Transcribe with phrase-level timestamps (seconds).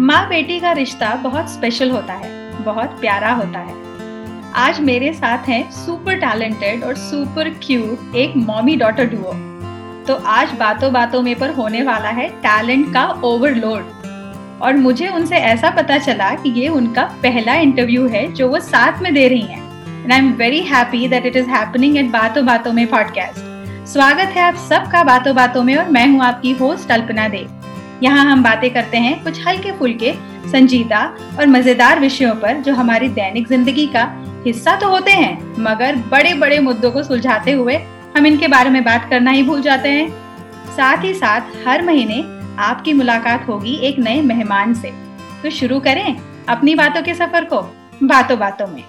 [0.00, 2.28] माँ बेटी का रिश्ता बहुत स्पेशल होता है,
[2.64, 3.74] बहुत प्यारा होता है।
[4.56, 9.32] आज मेरे साथ हैं सुपर टैलेंटेड और सुपर क्यूट एक मॉमी डॉटर डुओ
[10.06, 15.36] तो आज बातों बातों में पर होने वाला है टैलेंट का ओवरलोड और मुझे उनसे
[15.36, 19.42] ऐसा पता चला कि ये उनका पहला इंटरव्यू है जो वो साथ में दे रही
[19.42, 23.88] हैं। And I am very happy that it is happening at बातों बातों में पॉडकास्ट
[23.92, 27.59] स्वागत है आप सबका बातों बातों में और मैं हूँ आपकी होस्ट अल्पना देव।
[28.02, 30.12] यहाँ हम बातें करते हैं कुछ हल्के फुल्के,
[30.50, 31.04] संजीदा
[31.38, 34.04] और मज़ेदार विषयों पर जो हमारी दैनिक ज़िंदगी का
[34.46, 37.74] हिस्सा तो होते हैं, मगर बड़े बड़े मुद्दों को सुलझाते हुए
[38.16, 40.08] हम इनके बारे में बात करना ही भूल जाते हैं।
[40.76, 42.22] साथ ही साथ, हर महीने
[42.60, 44.92] आपकी मुलाकात होगी एक नए मेहमान से।
[45.42, 46.16] तो शुरू करें
[46.48, 47.60] अपनी बातों के सफ़र को
[48.04, 48.82] बातों बातों में।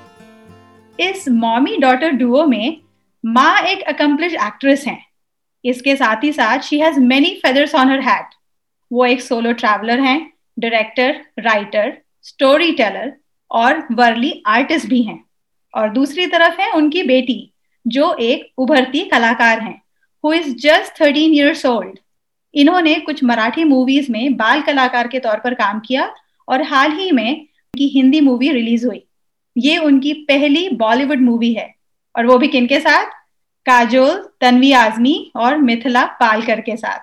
[0.99, 2.77] इस मॉमी डॉटर डुओ में
[3.23, 5.01] माँ एक अकम्पलिश एक्ट्रेस हैं।
[5.63, 8.35] इसके साथ ही साथ she has many feathers on her hat
[8.91, 10.19] वो एक सोलो ट्रैवलर हैं
[10.59, 13.13] डायरेक्टर राइटर स्टोरी टेलर
[13.51, 15.23] और वर्ली आर्टिस्ट भी हैं।
[15.73, 17.53] और दूसरी तरफ़ है उनकी बेटी,
[17.85, 19.81] जो एक उभरती कलाकार हैं
[20.23, 21.99] who is just thirteen years old
[22.53, 26.13] इन्होंने कुछ मराठी मूवीज़ में बाल कलाकार के तौर पर काम किया
[26.47, 29.03] और हाल ही में उनकी हिंदी मूवी रिलीज़ हुई।
[29.57, 31.73] ये उनकी पहली बॉलीवुड मूवी है
[32.15, 33.05] और वो भी किनके साथ?
[33.65, 36.99] काजोल, तनवी आजमी और मिथिला पालकर के साथ।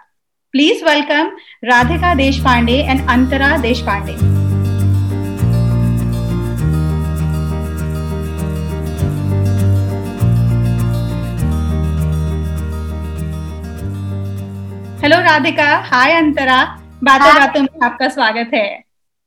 [0.54, 4.16] Please welcome Radhika Deshpande and Antara Deshpande.
[15.02, 16.56] Hello Radhika hi Antara
[17.04, 18.66] बातों बातों में आपका स्वागत है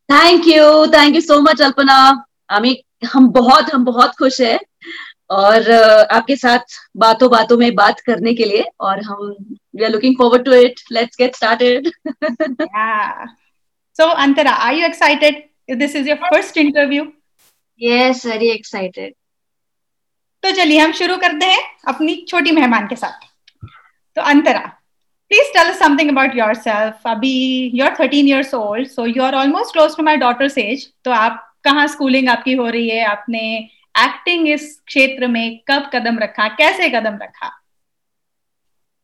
[0.10, 1.96] thank you thank you so much Alpana
[2.52, 2.76] हमें
[3.14, 4.58] हम बहुत हम बहुत खुश है
[5.32, 5.72] और
[6.12, 6.60] आपके साथ
[6.98, 9.36] बातों बातों में बात करने के लिए और हम
[9.76, 11.88] we are looking forward to it let's get started
[13.98, 15.44] so Antara are you excited
[15.78, 17.08] this is your first interview
[17.82, 19.14] yes very excited
[20.44, 23.26] तो चलिए हम शुरू करते हैं अपनी छोटी मेहमान के साथ.
[24.16, 24.60] तो Antara
[25.32, 26.94] please tell us something about yourself.
[27.06, 27.36] अभी
[27.76, 30.86] you're 13 years old so you're almost close to my daughter's age.
[31.06, 33.04] तो आप कहाँ स्कूलिंग आपकी हो रही है?
[33.06, 33.70] आपने
[34.02, 36.48] एक्टिंग इस क्षेत्र में कब कदम रखा?
[36.56, 37.50] कैसे कदम रखा?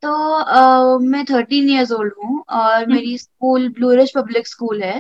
[0.04, 0.10] तो
[0.44, 4.98] uh, मैं थर्टीन ईयर्स ओल्ड हूँ और हम्म। मेरी स्कूल ब्लूरिश पब्लिक स्कूल है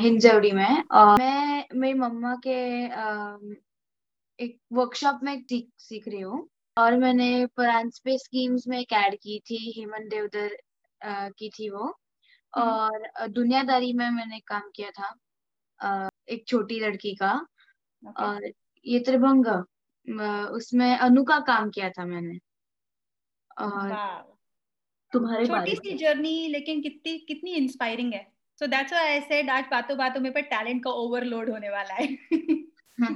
[0.00, 2.58] हिंजवड़ी में। और मैं मेरी मम्मा के
[2.88, 3.54] uh,
[4.38, 9.14] एक वर्कशॉप में सीख सीख रही हूँ और मैंने प्रांत पे स्कीम्स में एक ऐड
[9.14, 10.56] की थी हेमंत देवदर
[11.00, 11.84] uh, की थी वो।
[12.52, 17.32] हम्म। और दुनियादारी में मैंने काम किया था एक छोटी लड़की का।
[18.02, 18.50] और
[18.86, 19.46] ये त्रिभंग
[20.52, 22.38] उसमें अनु का काम किया था मैंने।
[23.58, 23.92] और
[25.12, 28.26] तुम्हारे छोटी सी जर्नी लेकिन कितनी कितनी इंस्पायरिंग है।
[28.60, 31.94] So that's why I said आज बातों बातों में पर टैलेंट का ओवरलोड होने वाला
[31.94, 32.06] है।
[32.98, 33.14] हाँ।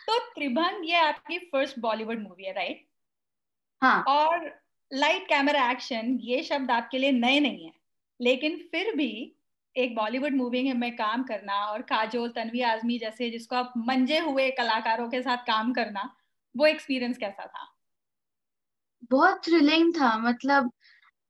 [0.00, 2.86] तो त्रिभंग ये आपकी फ़र्स्ट बॉलीवुड मूवी है राइट
[3.82, 4.50] हाँ। और
[4.90, 7.72] लाइट कैमरा एक्शन ये शब्द आपके लिए नए नहीं है।
[8.20, 9.10] लेकिन फिर भी
[9.78, 14.50] एक बॉलीवुड मूवी में काम करना और काजोल तनवी आजमी जैसे जिसको आप मंजे हुए
[14.50, 16.10] कलाकारों के साथ काम करना
[16.54, 17.66] वो एक्सपीरियंस कैसा था
[19.10, 20.70] बहुत थ्रिलिंग था मतलब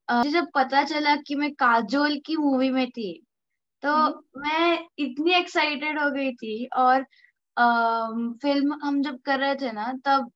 [0.09, 3.13] जब पता चला कि मैं काजोल की मूवी में थी
[3.83, 7.05] तो हम्म। मैं इतनी एक्साइटेड हो गई थी और
[7.57, 8.09] आ,
[8.43, 10.31] फ़िल्म हम जब कर रहे थे ना तब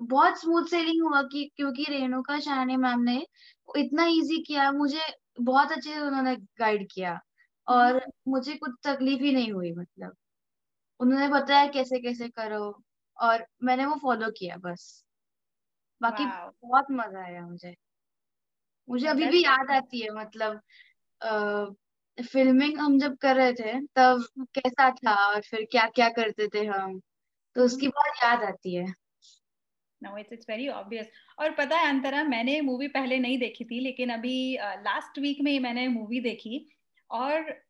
[0.00, 3.16] बहुत स्मूथ सेलिंग हुआ कि क्योंकि रेणुका शाहनी मैम ने
[3.78, 5.00] इतना इजी किया मुझे
[5.40, 7.18] बहुत अच्छे से उन्होंने गाइड किया
[7.68, 10.16] और मुझे कुछ तकलीफ़ ही नहीं हुई मतलब।
[11.00, 12.82] उन्होंने बताया कैसे कैसे करो
[13.18, 15.04] और मैंने वो फॉलो किया बस।
[16.00, 16.24] बाकी
[16.66, 17.74] बहुत मज़ा आया मुझे।
[18.88, 20.60] मुझे अभी भी याद आती है मतलब
[21.20, 21.64] आ,
[22.18, 24.24] फिल्मिंग हम जब कर रहे थे तब
[24.54, 27.00] कैसा था और फिर क्या क्या करते थे हम
[27.56, 28.86] तो उसकी हम्म। बहुत याद आती है।
[30.02, 33.80] No it's it's very obvious और पता है अंतरा मैंने मूवी पहले नहीं देखी थी
[33.80, 36.68] लेकिन अभी लास्ट uh, वीक में ही मैंने मूवी देखी।
[37.12, 37.62] और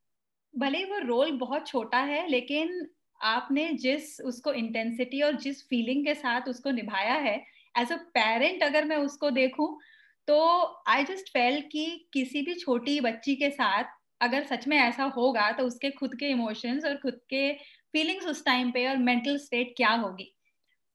[0.58, 2.90] भले वो रोल बहुत छोटा है लेकिन
[3.22, 7.44] आपने जिस उसको इंटेंसिटी और जिस फीलिंग के साथ उसको निभाया है
[7.78, 9.80] एज अ पेरेंट अगर मैं उसको देखूँ
[10.26, 10.40] तो
[10.88, 13.84] आई जस्ट फेल कि किसी भी छोटी बच्ची के साथ
[14.20, 17.52] अगर सच में ऐसा होगा तो उसके खुद के इमोशंस और खुद के
[17.92, 20.36] फीलिंग्स उस टाइम पे और मेंटल स्टेट क्या होगी?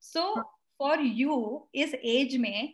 [0.02, 0.42] सो
[0.80, 2.74] फॉर यू इस एज में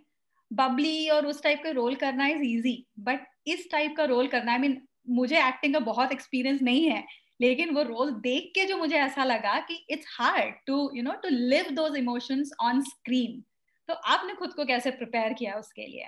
[0.54, 4.52] बबली और उस टाइप के रोल करना इज़ इजी बट इस टाइप का रोल करना
[4.52, 7.04] आई I मीन mean, मुझे एक्टिंग का बहुत एक्सपीरियंस नहीं है
[7.42, 11.14] लेकिन वो रोल देख के जो मुझे ऐसा लगा कि it's hard to you know
[11.14, 13.44] to live those emotions on screen
[13.90, 16.08] तो आपने खुद को कैसे प्रिपेयर किया उसके लिए?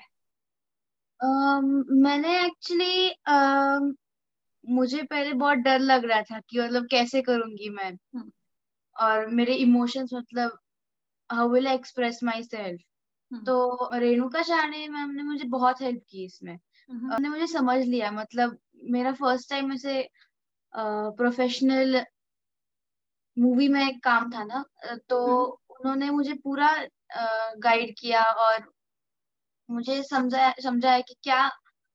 [1.20, 3.94] Um, मैंने एक्चुअली um,
[4.70, 7.92] मुझे पहले बहुत डर लग रहा था कि मतलब कैसे करूँगी मैं?
[8.16, 8.32] हम्म।
[8.96, 10.58] और मेरे इमोशंस मतलब
[11.32, 12.82] how will I express myself
[13.46, 16.58] तो रेणुका शाहने मैम ने मुझे बहुत हेल्प की इसमें।
[16.90, 20.10] उन्होंने मुझे समझ लिया मतलब मेरा फ़र्स्ट टाइम ऐसे
[20.74, 22.06] प्रोफेशनल
[23.38, 24.64] मूवी में काम था ना
[25.10, 26.86] तो उन्होंने मुझे पूरा
[27.58, 28.74] गाइड किया और
[29.70, 31.52] मुझे समझा समझाया कि क्या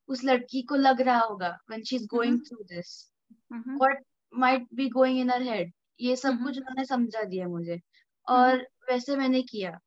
[0.07, 3.11] उस लड़की को लग रहा होगा when she is going through this
[3.53, 7.79] what might be going in her head ये सब कुछ उन्होंने समझा दिया मुझे
[8.27, 9.79] और वैसे मैंने किया।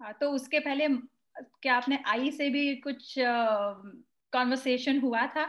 [0.00, 0.88] हाँ तो उसके पहले
[1.62, 3.14] क्या आपने आई से भी कुछ
[4.32, 5.46] कॉन्वर्सेशन हुआ था?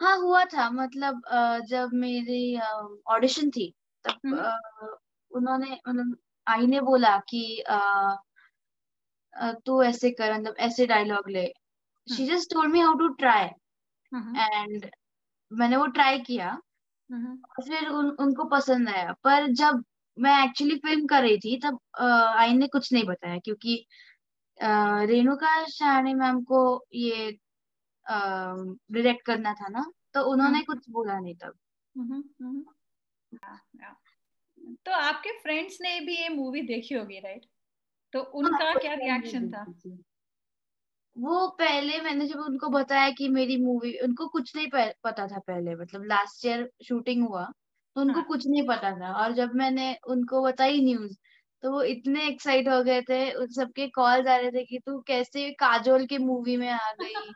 [0.00, 1.22] हाँ हुआ था। मतलब
[1.68, 2.56] जब मेरी
[3.08, 3.72] ऑडिशन थी
[4.04, 4.20] तब
[5.30, 5.78] उन्होंने
[6.46, 7.42] आई ने बोला कि
[9.66, 11.46] तू ऐसे कर मतलब ऐसे डायलॉग ले।
[12.08, 13.44] She just told me how to try
[14.12, 14.86] and
[15.50, 16.50] मैंने वो ट्राई किया।
[17.10, 19.82] और फिर उन, उनको पसंद आया। पर जब
[20.16, 23.84] मैं एक्चुअली फ़िल्म कर रही थी तब आई ने कुछ नहीं बताया। क्योंकि
[24.62, 27.38] रेणुका शाहनी मैम को ये
[28.06, 29.84] डायरेक्ट करना था ना?
[30.14, 31.54] तो उन्होंने हम्म। कुछ बोला नहीं तब।
[31.96, 32.64] हम्म, हम्म,
[34.84, 37.46] तो आपके फ्रेंड्स ने भी ये मूवी देखी होगी राइट
[38.12, 39.64] तो उनका हाँ, क्या रिएक्शन था?
[41.18, 44.66] वो पहले मैंने जब उनको बताया कि मेरी मूवी उनको कुछ नहीं
[45.04, 47.44] पता था पहले मतलब लास्ट ईयर शूटिंग हुआ
[47.96, 48.28] तो उनको हाँ.
[48.28, 51.16] कुछ नहीं पता था। और जब मैंने उनको बताई न्यूज़
[51.62, 54.98] तो वो इतने एक्साइट हो गए थे उन सबके कॉल आ रहे थे कि तू
[55.00, 57.32] कैसे काजोल के मूवी में आ गई?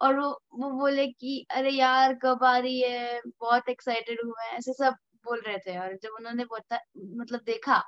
[0.00, 3.20] और वो वो बोले कि अरे यार कब आ रही है?
[3.40, 4.94] बहुत एक्साइटेड हूँ मैं। ऐसे सब
[5.24, 7.78] बोल रहे थे। और जब उन्होंने बता मतलब देखा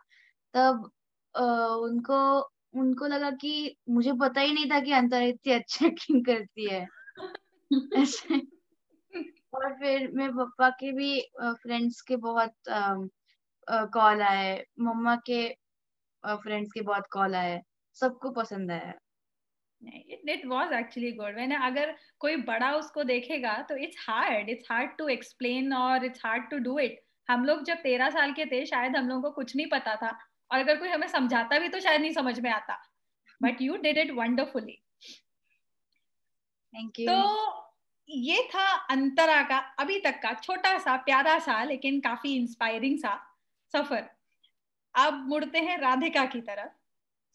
[0.54, 0.90] तब
[1.34, 2.18] आ, उनको
[2.80, 6.86] उनको लगा कि मुझे पता ही नहीं था कि अंतर इतनी अच्छी एक्टिंग करती है।
[7.96, 8.38] ऐसे।
[9.54, 12.54] और फिर मेरे पापा के भी फ्रेंड्स के बहुत
[13.72, 15.48] कॉल आए। मम्मा के
[16.24, 17.60] फ्रेंड्स के बहुत कॉल आए।
[17.96, 18.92] सबको पसंद आया।
[19.82, 24.90] इट वॉज़ एक्चुअली गुड मैंने अगर कोई बड़ा उसको देखेगा तो it's hard it's hard
[24.98, 28.64] to explain और it's hard to do it हम लोग जब तेरह साल के थे
[28.66, 30.10] शायद हम लोगों को कुछ नहीं पता था।
[30.50, 32.78] और अगर कोई हमें समझाता भी तो शायद नहीं समझ में आता।
[33.40, 34.78] But you did it wonderfully
[36.74, 37.18] thank you तो
[38.08, 43.14] ये था अंतरा का अभी तक का छोटा सा प्यारा सा लेकिन काफ़ी इंस्पायरिंग सा।
[43.74, 44.08] सफ़र।
[44.94, 46.70] अब मुड़ते हैं राधिका की तरफ़।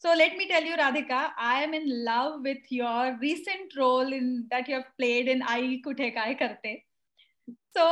[0.02, 4.46] So let me tell you, Radhika, I am in love with your recent role in
[4.50, 6.84] that you have played in I Kuthe Kai Karte.
[7.76, 7.86] So,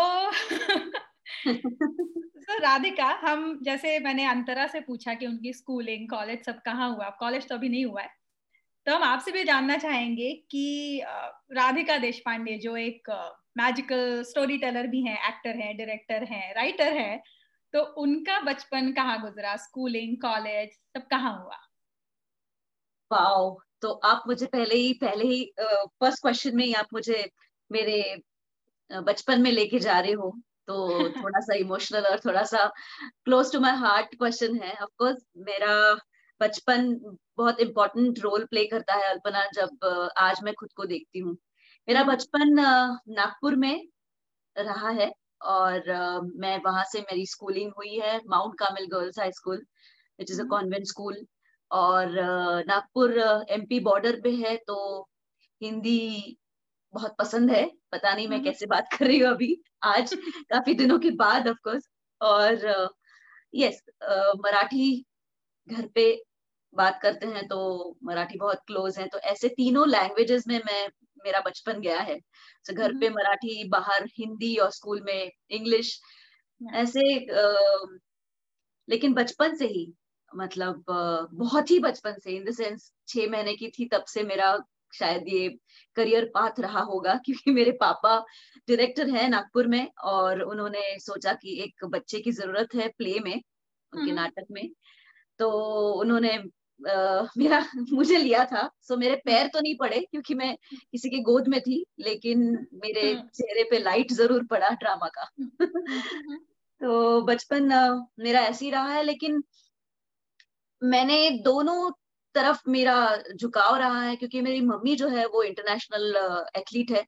[2.44, 7.08] so Radhika हम जैसे मैंने अंतरा से पूछा कि उनकी स्कूलिंग कॉलेज सब कहाँ हुआ
[7.20, 8.10] कॉलेज तो अभी नहीं हुआ है।
[8.86, 11.02] तो हम आपसे भी जानना चाहेंगे कि
[11.52, 13.10] राधिका देश पांडे जो एक
[13.58, 17.22] मैजिकल स्टोरी टेलर भी हैं एक्टर हैं डायरेक्टर हैं राइटर हैं
[17.74, 19.56] तो उनका बचपन कहाँ गुजरा?
[19.56, 21.56] स्कूलिंग कॉलेज सब कहाँ हुआ?
[23.10, 27.24] वाओ तो आप मुझे पहले ही पहले ही फ़र्स्ट क्वेश्चन में ही आप मुझे
[27.70, 27.98] मेरे
[28.90, 30.30] बचपन में लेके जा रहे हो
[30.66, 30.76] तो
[31.24, 32.66] थोड़ा सा इमोशनल और थोड़ा सा
[33.24, 35.74] close to my heart question है। ऑफ़ कोर्स मेरा
[36.40, 36.92] बचपन
[37.38, 39.84] बहुत इम्पोर्टेंट रोल प्ले करता है अल्पना जब
[40.18, 41.36] आज मैं खुद को देखती हूँ।
[41.88, 42.54] मेरा हम्म। बचपन
[43.10, 43.88] नागपुर में
[44.56, 45.12] रहा है।
[45.48, 45.90] और
[46.36, 49.64] मैं वहाँ से मेरी स्कूलिंग हुई है Mount Carmel girls high school
[50.18, 51.24] which is a convent school
[51.70, 52.12] और
[52.68, 53.18] नागपुर
[53.50, 54.76] एमपी बॉर्डर पे है तो
[55.60, 55.98] हिंदी
[56.94, 60.14] बहुत पसंद है। पता नहीं मैं हम्म। कैसे बात कर रही हूँ अभी आज
[60.50, 61.88] काफ़ी दिनों के बाद ऑफ़ कोर्स
[62.20, 62.66] और
[63.54, 63.82] यस
[64.38, 64.88] मराठी
[65.68, 66.04] घर पे
[66.76, 67.58] बात करते हैं तो
[68.04, 70.88] मराठी बहुत क्लोज है। तो ऐसे तीनों लैंग्वेजेस में मैं
[71.24, 72.18] मेरा बचपन गया है।
[72.66, 76.00] तो घर पे हम्म। मराठी बाहर हिंदी और स्कूल में इंग्लिश
[76.60, 77.02] ऐसे
[78.88, 79.92] लेकिन बचपन से ही
[80.36, 80.84] मतलब
[81.32, 84.56] बहुत ही बचपन से इन द सेंस छह महीने की थी तब से मेरा
[84.94, 85.48] शायद ये
[85.96, 88.18] करियर पाथ रहा होगा क्योंकि मेरे पापा
[88.68, 93.42] डायरेक्टर हैं नागपुर में और उन्होंने सोचा कि एक बच्चे की ज़रूरत है प्ले में
[93.92, 94.68] उनके नाटक में।
[95.38, 95.50] तो
[95.92, 96.38] उन्होंने
[96.80, 97.58] Uh, मेरा
[97.92, 100.56] मुझे लिया था सो मेरे पैर तो नहीं पड़े क्योंकि मैं
[100.92, 102.42] किसी के गोद में थी लेकिन
[102.74, 103.02] मेरे
[103.34, 105.24] चेहरे पे लाइट ज़रूर पड़ा ड्रामा का।
[106.80, 107.72] तो बचपन
[108.18, 109.42] मेरा ऐसे ही रहा है लेकिन
[110.82, 111.90] मैंने दोनों
[112.34, 112.96] तरफ़ मेरा
[113.34, 116.16] झुकाव रहा है क्योंकि मेरी मम्मी जो है वो इंटरनेशनल
[116.56, 117.06] एथलीट है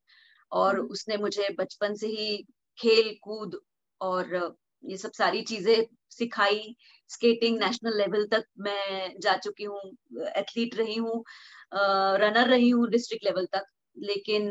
[0.53, 2.37] और हम्म। उसने मुझे बचपन से ही
[2.79, 3.61] खेल कूद
[4.01, 6.77] और ये सब सारी चीज़ें सिखाई।
[7.11, 9.81] स्केटिंग नेशनल लेवल तक मैं जा चुकी हूँ
[10.37, 11.23] एथलीट रही हूँ
[12.21, 13.65] रनर रही हूँ डिस्ट्रिक्ट लेवल तक।
[13.97, 14.50] लेकिन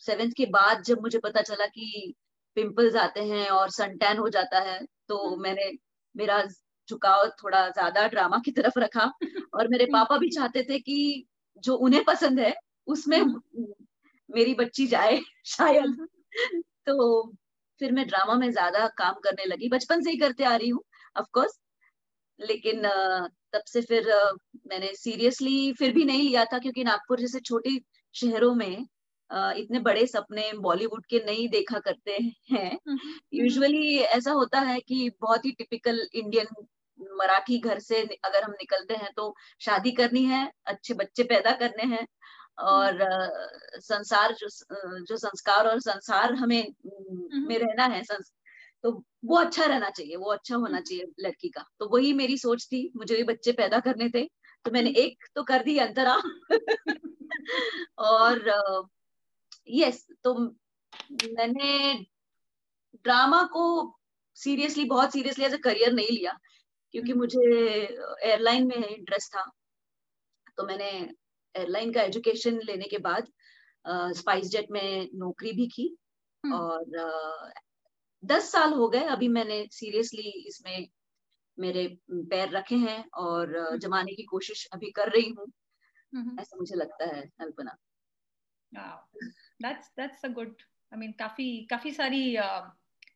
[0.00, 2.14] सेवेंथ के बाद जब मुझे पता चला कि
[2.56, 5.70] पिंपल्स आते हैं और सन टैन हो जाता है तो हम्म। मैंने
[6.14, 6.42] मेरा
[6.88, 9.10] झुकाव थोड़ा ज़्यादा ड्रामा की तरफ़ रखा
[9.54, 11.26] और मेरे पापा भी चाहते थे कि
[11.64, 12.54] जो उन्हें पसंद है
[12.86, 13.74] उसमें हम्म।
[14.30, 16.06] मेरी बच्ची जाए शायद।
[16.86, 17.22] तो
[17.80, 20.82] फिर मैं ड्रामा में ज़्यादा काम करने लगी। बचपन से ही करते आ रही हूँ
[21.16, 21.58] ऑफकोर्स
[22.40, 22.82] लेकिन
[23.52, 24.08] तब से फिर
[24.66, 27.80] मैंने सीरियसली फिर भी नहीं लिया था क्योंकि नागपुर जैसे छोटी
[28.14, 28.86] शहरों में
[29.30, 32.16] इतने बड़े सपने बॉलीवुड के नहीं देखा करते
[32.52, 32.78] हैं
[33.34, 36.66] यूजुअली हम्म, हम्म। ऐसा होता है कि बहुत ही टिपिकल इंडियन
[37.16, 41.94] मराठी घर से अगर हम निकलते हैं तो शादी करनी है अच्छे बच्चे पैदा करने
[41.94, 42.06] हैं
[42.60, 44.48] और हम्म। संसार जो
[45.00, 46.64] जो संस्कार और संसार हमें
[47.40, 48.02] में रहना है
[48.84, 48.90] तो
[49.24, 52.90] वो अच्छा रहना चाहिए वो अच्छा होना चाहिए लड़की का। तो वही मेरी सोच थी
[52.96, 54.24] मुझे भी बच्चे पैदा करने थे
[54.64, 56.14] तो मैंने एक तो कर दी अंतरा।
[58.00, 58.88] और
[59.70, 61.94] यस तो मैंने
[63.04, 63.64] ड्रामा को
[64.36, 66.38] सीरियसली बहुत सीरियसली एज अ करियर नहीं लिया
[66.94, 69.44] क्योंकि हम्म। मुझे एयरलाइन में इंटरेस्ट था।
[70.56, 70.90] तो मैंने
[71.54, 73.28] एयरलाइन का एजुकेशन लेने के बाद
[74.16, 75.88] स्पाइस जेट में नौकरी भी की
[76.44, 77.52] हम्म। और
[78.26, 80.88] दस साल हो गए अभी मैंने सीरियसली इसमें
[81.58, 85.46] मेरे पैर रखे हैं और हम्म। जमाने की कोशिश अभी कर रही हूँ।
[86.40, 87.76] ऐसा मुझे लगता है Alpana.
[89.62, 92.62] That's that's a good i mean काफ़ी काफ़ी सारी uh,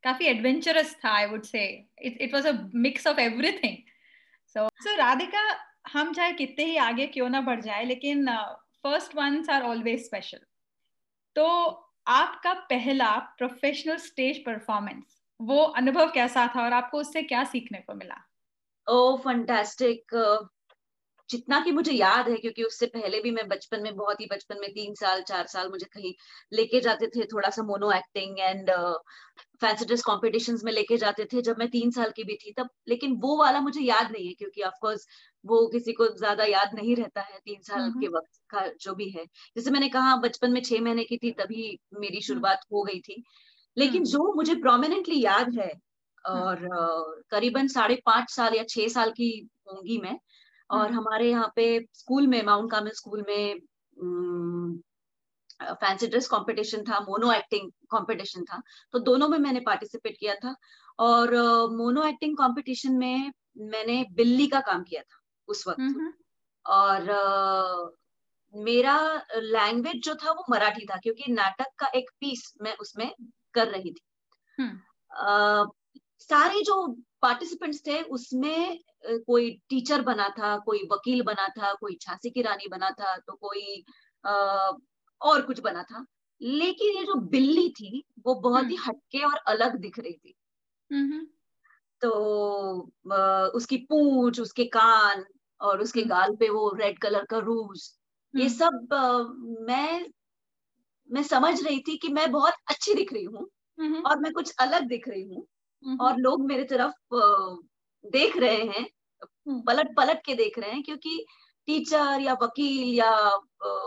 [0.04, 1.64] काफ़ी एडवेंचरस था I would say
[2.02, 3.76] it it was a mix of everything
[4.56, 5.42] so so Radhika
[5.92, 8.26] हम चाहे कितने ही आगे क्यों ना बढ़ जाए लेकिन
[8.82, 10.40] first ones are always special
[11.36, 11.46] तो
[12.10, 17.94] आपका पहला प्रोफेशनल स्टेज परफॉर्मेंस वो अनुभव कैसा था और आपको उससे क्या सीखने को
[17.94, 18.28] मिला?
[18.88, 20.06] ओ oh, फंटास्टिक
[21.30, 24.60] जितना कि मुझे याद है क्योंकि उससे पहले भी मैं बचपन में बहुत ही बचपन
[24.60, 26.12] में तीन साल चार साल मुझे कहीं
[26.52, 28.70] लेके जाते थे थोड़ा सा mono acting and
[29.60, 32.68] fancy dress competition में लेके जाते थे जब मैं तीन साल की भी थी तब
[32.88, 35.06] लेकिन वो वाला मुझे याद नहीं है क्योंकि ऑफकोर्स
[35.44, 39.08] वो किसी को ज़्यादा याद नहीं रहता है तीन साल के वक्त का जो भी
[39.10, 39.24] है।
[39.56, 43.22] जैसे मैंने कहा बचपन में छह महीने की थी तभी मेरी शुरुआत हो गई थी।
[43.76, 45.72] लेकिन जो मुझे प्रोमिनेंटली याद है
[46.24, 46.68] और
[47.30, 49.30] करीबन साढ़े पाँच साल या छह साल की
[49.68, 50.16] होंगी मैं
[50.70, 53.60] और हमारे यहाँ पे स्कूल में माउंट कामिल स्कूल में
[55.80, 58.60] फैंसी ड्रेस कंपटीशन था मोनो एक्टिंग कंपटीशन था
[58.92, 60.54] तो दोनों में मैंने पार्टिसिपेट किया था।
[60.98, 61.34] और
[61.72, 63.32] मोनो एक्टिंग कंपटीशन में
[63.72, 66.14] मैंने बिल्ली का काम किया था उस वक्त।
[66.66, 68.96] और uh, मेरा
[69.36, 73.10] लैंग्वेज जो था वो मराठी था क्योंकि नाटक का एक पीस मैं उसमें
[73.54, 74.02] कर रही थी।
[75.10, 75.66] uh,
[76.20, 76.76] सारे जो
[77.22, 82.68] पार्टिसिपेंट्स थे उसमें कोई टीचर बना था कोई वकील बना था कोई झांसी की रानी
[82.68, 83.84] बना था तो कोई
[84.24, 84.32] आ,
[85.20, 86.04] और कुछ बना था
[86.40, 90.34] लेकिन ये जो बिल्ली थी वो बहुत ही हम्म। हटके और अलग दिख रही थी
[92.02, 92.10] तो
[93.12, 95.24] आ, उसकी पूंछ उसके कान
[95.60, 97.90] और उसके हम्म। गाल पे वो रेड कलर का रूज
[98.34, 99.18] ये हम्म। सब आ,
[99.66, 100.10] मैं
[101.10, 103.48] मैं समझ रही थी कि मैं बहुत अच्छी दिख रही हूँ
[104.02, 105.46] और मैं कुछ अलग दिख रही हूँ
[106.00, 107.14] और लोग मेरे तरफ़
[108.04, 108.86] देख रहे हैं
[109.22, 111.24] हम्म। पलट पलट के देख रहे हैं क्योंकि
[111.68, 113.12] टीचर या वकील या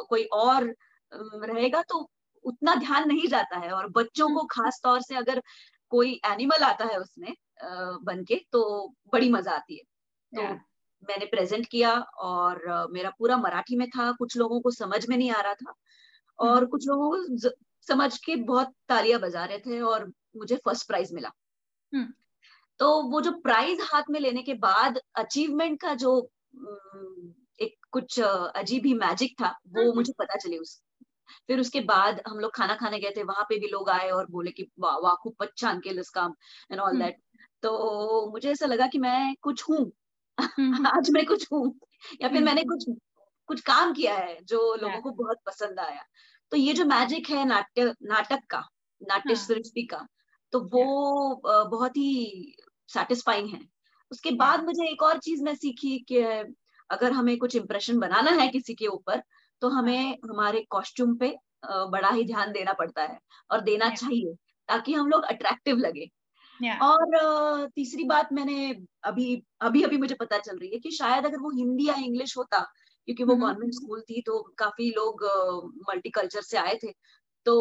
[0.10, 0.74] कोई और
[1.12, 2.10] रहेगा तो
[2.46, 5.42] उतना ध्यान नहीं जाता है और बच्चों को हम्म। खास तौर से अगर
[5.92, 7.34] कोई एनिमल आता है उसमें
[8.04, 8.64] बन के तो
[9.14, 9.84] बड़ी मज़ा आती है
[10.32, 10.54] तो
[11.04, 15.32] मैंने प्रेजेंट किया और मेरा पूरा मराठी में था कुछ लोगों को समझ में नहीं
[15.32, 15.74] आ रहा था
[16.40, 17.50] और हम्म। कुछ लोगों को
[17.88, 21.30] समझ के बहुत तालियाँ बजा रहे थे और मुझे फ़र्स्ट प्राइज मिला
[22.80, 26.32] तो वो जो प्राइज हाथ में लेने के बाद अचीवमेंट का जो
[27.62, 30.82] एक कुछ अजीब ही मैजिक था वो हम्म, हम्म। मुझे पता चले उस
[31.48, 34.26] फिर उसके बाद हम लोग खाना खाने गए थे वहाँ पे भी लोग आए और
[34.26, 36.36] बोले कि वाह वाह खूब अच्छा अंकिल इस काम
[36.72, 37.18] एंड ऑल दैट
[37.62, 39.92] तो मुझे ऐसा लगा कि मैं कुछ हूँ।
[40.42, 41.80] हम्म, आज मैं कुछ हूँ
[42.22, 42.86] या फिर मैंने कुछ
[43.48, 46.04] कुछ काम किया है जो लोगों को बहुत पसंद आया।
[46.52, 48.70] तो ये जो मैजिक है नाट्य नाटक का
[49.02, 50.08] नाट्य हाँ। सृष्टि का
[50.54, 52.56] तो वो बहुत ही
[52.88, 53.60] सेटिस्फाइंग है।
[54.12, 56.18] उसके बाद मुझे एक और चीज़ मैं सीखी कि
[56.90, 59.22] अगर हमें कुछ इम्प्रेशन बनाना है किसी के ऊपर
[59.62, 63.20] तो हाँ। हमें हमारे कॉस्ट्यूम पे बड़ा ही ध्यान देना पड़ता है
[63.52, 64.34] और देना चाहिए
[64.68, 66.10] ताकि हम लोग अट्रैक्टिव लगे।
[66.82, 71.38] और तीसरी बात मैंने अभी अभी अभी मुझे पता चल रही है कि शायद अगर
[71.38, 72.60] वो हिंदी या इंग्लिश होता
[73.06, 73.84] क्योंकि वो कॉन्वेंट mm-hmm.
[73.84, 75.24] स्कूल थी तो काफ़ी लोग
[75.90, 76.94] मल्टी कल्चर से आए थे
[77.46, 77.54] तो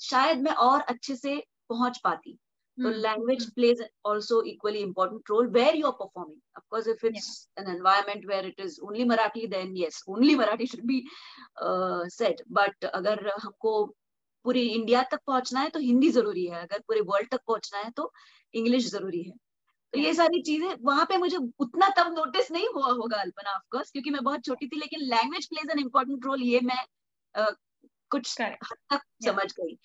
[0.00, 2.38] शायद मैं और अच्छे से पहुँच पाती।
[2.78, 7.26] तो language plays also equally important role where you performing of course if it's
[7.58, 11.04] an environment where it is only Marathi then yes only Marathi should be
[12.14, 13.84] set but अगर हमको
[14.44, 17.90] पूरी इंडिया तक पहुँचना है तो हिंदी ज़रूरी है। अगर पूरे वर्ल्ड तक पहुँचना है
[17.96, 18.12] तो
[18.54, 19.32] इंग्लिश ज़रूरी है।
[19.92, 23.90] तो ये सारी चीज़ें वहाँ पे मुझे उतना तब नोटिस नहीं हुआ होगा अल्पना ऑफकोर्स
[23.90, 26.84] क्योंकि मैं बहुत छोटी थी लेकिन language plays an important role ये मैं
[27.34, 27.54] uh,
[28.10, 29.76] कुछ हद तक समझ गई।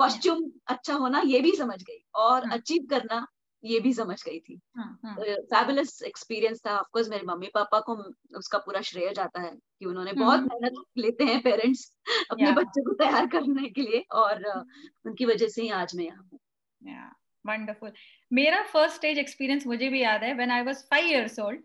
[0.00, 3.26] कॉस्ट्यूम अच्छा होना ये भी समझ गई और अचीव हाँ। करना
[3.64, 7.94] ये भी समझ गई थी फैबुलस हाँ, एक्सपीरियंस हाँ। था ऑफकोर्स मेरे मम्मी पापा को
[8.38, 11.92] उसका पूरा श्रेय जाता है कि उन्होंने बहुत। मेहनत लेते हैं पेरेंट्स
[12.30, 14.46] अपने बच्चे को तैयार करने के लिए और
[15.06, 16.40] उनकी वजह से ही आज मैं यहाँ हूँ
[17.44, 17.92] वंडरफुल
[18.32, 21.62] मेरा फ़र्स्ट स्टेज एक्सपीरियंस मुझे भी याद है when I was five years old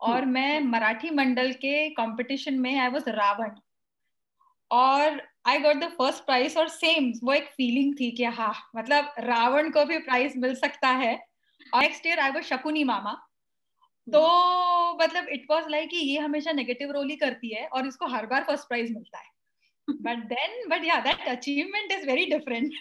[0.00, 0.32] और hmm.
[0.32, 3.50] मैं मराठी मंडल के कंपटीशन में आई वाज रावण
[4.70, 9.12] और I got the first prize और सेम वो एक फीलिंग थी कि हाँ मतलब
[9.18, 11.14] रावण को भी प्राइज मिल सकता है।
[11.74, 13.12] और नेक्स्ट ईयर आई वो शकुनी मामा।
[14.08, 14.20] तो
[15.02, 18.44] मतलब इट वॉज़ लाइक ये हमेशा नेगेटिव रोल ही करती है और इसको हर बार
[18.44, 19.26] फ़र्स्ट प्राइज मिलता है।
[19.88, 22.72] But then but yeah that achievement is very different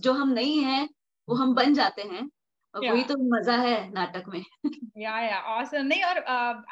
[0.00, 0.88] जो हम नहीं है,
[1.28, 2.28] वो हम बन जाते हैं।
[2.74, 4.42] वही तो मज़ा है नाटक में।
[4.98, 6.18] या या ऑसम नहीं और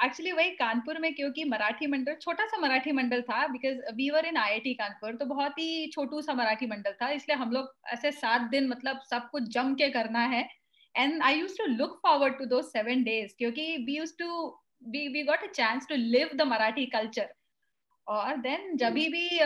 [0.04, 4.10] एक्चुअली uh, वही कानपुर में क्योंकि मराठी मंडल छोटा सा मराठी मंडल था because we
[4.10, 7.74] were in IIT Kanpur तो बहुत ही छोटू सा मराठी मंडल था इसलिए हम लोग
[7.92, 10.48] ऐसे सात दिन मतलब सब कुछ जम के करना है।
[10.94, 14.46] And I use to look forward to those seven days क्योंकि we use to
[14.88, 17.34] we we got a chance to live the Marathi culture
[18.06, 18.94] और देन जब hmm.
[18.94, 19.38] भी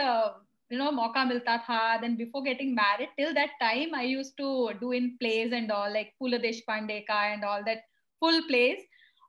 [0.69, 4.49] you know mauka milta tha then before getting married till that time i used to
[4.81, 7.83] do in plays and all like Phula Deshpande ka and all that
[8.19, 8.81] full plays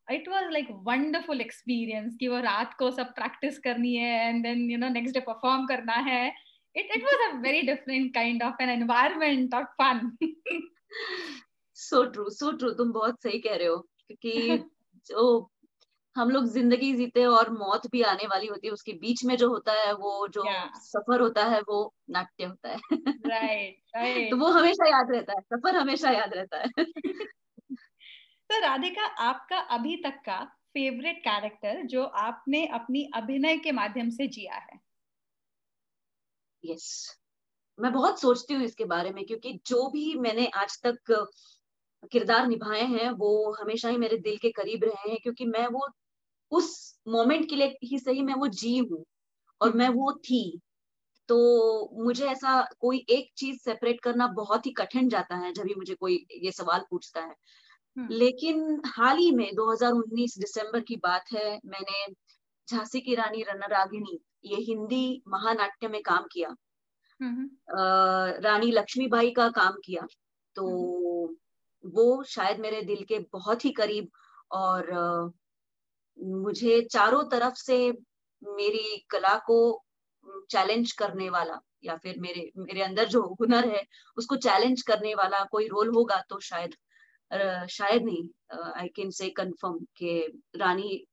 [0.08, 4.68] it was like wonderful experience कि वो रात को सब practice करनी है and then
[4.70, 6.32] you know next day perform करना है
[6.74, 10.12] it it was a very different kind of an environment of fun
[11.86, 13.76] so true so true तुम बहुत सही कह रहे हो
[14.06, 14.58] क्योंकि
[15.06, 15.50] जो
[16.16, 19.48] हम लोग ज़िंदगी जीते और मौत भी आने वाली होती है उसके बीच में जो
[19.48, 20.68] होता है वो जो yeah.
[20.80, 24.30] सफ़र होता है वो नाट्य होता है right, right.
[24.30, 26.84] तो वो हमेशा याद रहता है सफ़र हमेशा याद रहता है
[28.50, 30.38] तो राधिका आपका अभी तक का
[30.74, 34.78] फेवरेट कैरेक्टर जो आपने अपनी अभिनय के माध्यम से जिया है
[36.64, 37.24] यस yes.
[37.78, 41.12] मैं बहुत सोचती हूँ इसके बारे में क्योंकि जो भी मैंने आज तक
[42.12, 45.88] किरदार निभाए हैं वो हमेशा ही मेरे दिल के करीब रहे हैं क्योंकि मैं वो
[46.50, 49.04] उस मोमेंट के लिए ही सही मैं वो जी हूँ
[49.60, 50.60] और मैं वो थी।
[51.28, 55.74] तो मुझे ऐसा कोई एक चीज़ सेपरेट करना बहुत ही कठिन जाता है जब भी
[55.74, 57.34] मुझे कोई ये सवाल पूछता है।
[57.96, 62.12] हम्म। लेकिन हाल ही में 2019 दिसंबर की बात है मैंने
[62.70, 66.48] झांसी की रानी रणरागिनी ये हिंदी महानाट्य में काम किया।
[67.70, 67.84] आ,
[68.40, 70.06] रानी लक्ष्मीबाई का काम किया।
[70.54, 70.66] तो
[71.86, 74.08] वो शायद मेरे दिल के बहुत ही करीब
[74.50, 74.84] और
[76.18, 77.78] मुझे चारों तरफ़ से
[78.42, 79.58] मेरी कला को
[80.50, 83.82] चैलेंज करने वाला या फिर मेरे मेरे अंदर जो हुनर है
[84.16, 86.74] उसको चैलेंज करने वाला कोई रोल होगा तो शायद
[87.70, 88.28] शायद नहीं।
[88.76, 90.20] आई कैन से कंफर्म के
[90.58, 91.04] रानी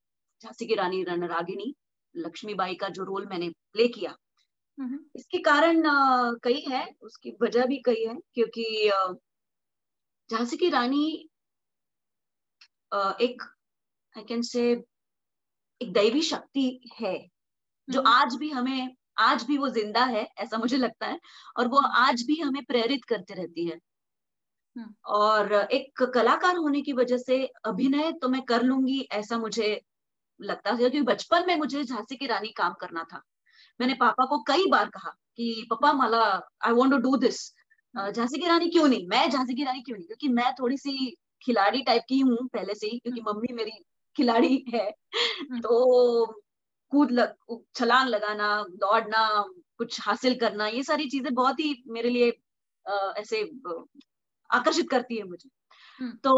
[0.42, 1.74] झांसी की रानी रणरागिनी
[2.16, 4.16] लक्ष्मीबाई का जो रोल मैंने प्ले किया।
[5.16, 5.84] इसके कारण
[6.44, 8.90] कई है उसकी वजह भी कई है क्योंकि
[10.30, 11.04] झांसी की रानी
[12.94, 13.44] एक
[14.16, 14.64] आई कैन से
[15.82, 16.66] एक दैवी शक्ति
[16.96, 17.18] है
[17.88, 21.20] जो हम्म। आज भी हमें आज भी वो ज़िंदा है ऐसा मुझे लगता है
[21.58, 23.80] और वो आज भी हमें प्रेरित करते रहती है
[24.76, 29.80] हम्म। और एक कलाकार होने की वजह से अभिनय तो मैं कर लूँगी ऐसा मुझे
[30.40, 33.22] लगता है क्योंकि बचपन में मुझे झांसी की रानी काम करना था
[33.80, 36.22] मैंने पापा को कई बार कहा कि पापा मला
[36.66, 37.42] I want to do this
[37.96, 41.16] Jhansi की रानी क्यों नहीं मैं झांसी की रानी क्यों नहीं क्योंकि मैं थोड़ी सी
[41.42, 43.72] खिलाड़ी टाइप की हूँ पहले से ही क्योंकि हम्म। मम्मी मेरी
[44.16, 46.26] खिलाड़ी है हम्म। तो
[46.92, 48.48] कूद लग छलांग लगाना
[48.78, 49.24] दौड़ना
[49.78, 52.32] कुछ हासिल करना ये सारी चीज़ें बहुत ही मेरे लिए
[52.86, 53.42] आ, ऐसे
[54.50, 55.50] आकर्षित करती है मुझे
[56.00, 56.34] हम्म। तो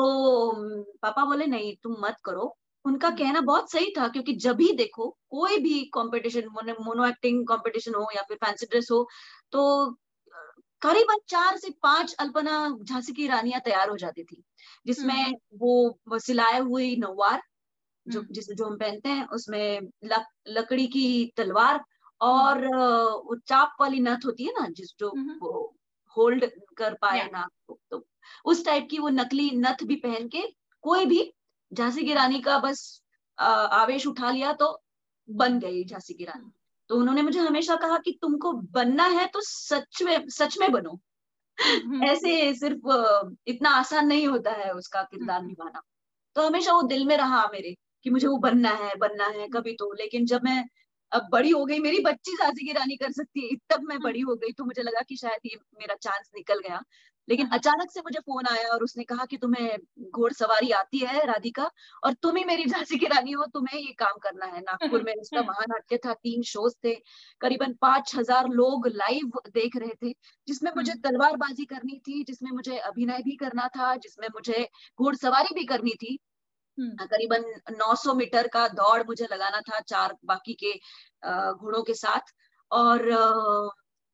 [1.02, 2.56] पापा बोले नहीं तुम मत करो
[2.86, 6.48] उनका हम्म। कहना बहुत सही था क्योंकि जब भी देखो कोई भी कंपटीशन
[6.80, 9.08] मोनो एक्टिंग कंपटीशन हो या फिर फैंसी ड्रेस हो
[9.52, 9.64] तो
[10.82, 14.44] करीबन चार से पाँच अल्पना झांसी की रानियाँ तैयार हो जाती थी
[14.86, 17.42] जिसमें वो सिलाए हुई नवार
[18.08, 21.84] जो हम्म। जिस जो हम पहनते हैं उसमें लक, लकड़ी की तलवार
[22.22, 25.64] और हम्म। वो चाप वाली नथ होती है ना जिस जो हम्म।
[26.18, 26.46] होल्ड
[26.78, 28.06] कर पाए ना तो, तो
[28.46, 30.42] उस टाइप की वो नकली नथ भी पहन के
[30.84, 31.34] कोई भी
[31.72, 33.02] झांसी की रानी का बस
[33.38, 34.82] आवेश उठा लिया तो
[35.30, 36.52] बन गई झांसी की रानी
[36.90, 41.00] तो उन्होंने मुझे हमेशा कहा कि तुमको बनना है तो सच में सच में बनो
[41.58, 42.88] हम्म। ऐसे सिर्फ़
[43.48, 45.82] इतना आसान नहीं होता है उसका किरदार हम्म। निभाना
[46.36, 49.74] तो हमेशा वो दिल में रहा मेरे कि मुझे वो बनना है बनना है कभी
[49.76, 50.64] तो। लेकिन जब मैं
[51.12, 54.20] अब बड़ी हो गई मेरी बच्ची झांसी की रानी कर सकती है। तब मैं बड़ी
[54.22, 56.82] हो गई तो मुझे लगा कि शायद ये मेरा चांस निकल गया।
[57.28, 59.78] लेकिन हाँ। अचानक से मुझे फ़ोन आया और उसने कहा कि तुम्हें
[60.12, 61.70] घोड़सवारी आती है राधिका
[62.04, 65.14] और तुम ही मेरी झांसी की रानी हो तुम्हें ये काम करना है। नागपुर में
[65.16, 66.94] उसका महानाट्य था तीन शोज़ थे।
[67.42, 70.14] करीबन पाँच हज़ार लोग लाइव देख रहे थे
[70.48, 74.68] जिसमें मुझे। तलवारबाजी करनी थी जिसमें मुझे अभिनय भी करना था जिसमें मुझे
[75.00, 76.18] घोड़सवारी भी करनी थी।
[76.80, 80.74] करीबन 900 मीटर का दौड़ मुझे लगाना था चार बाकी के
[81.54, 82.34] घोड़ों के साथ
[82.72, 83.10] और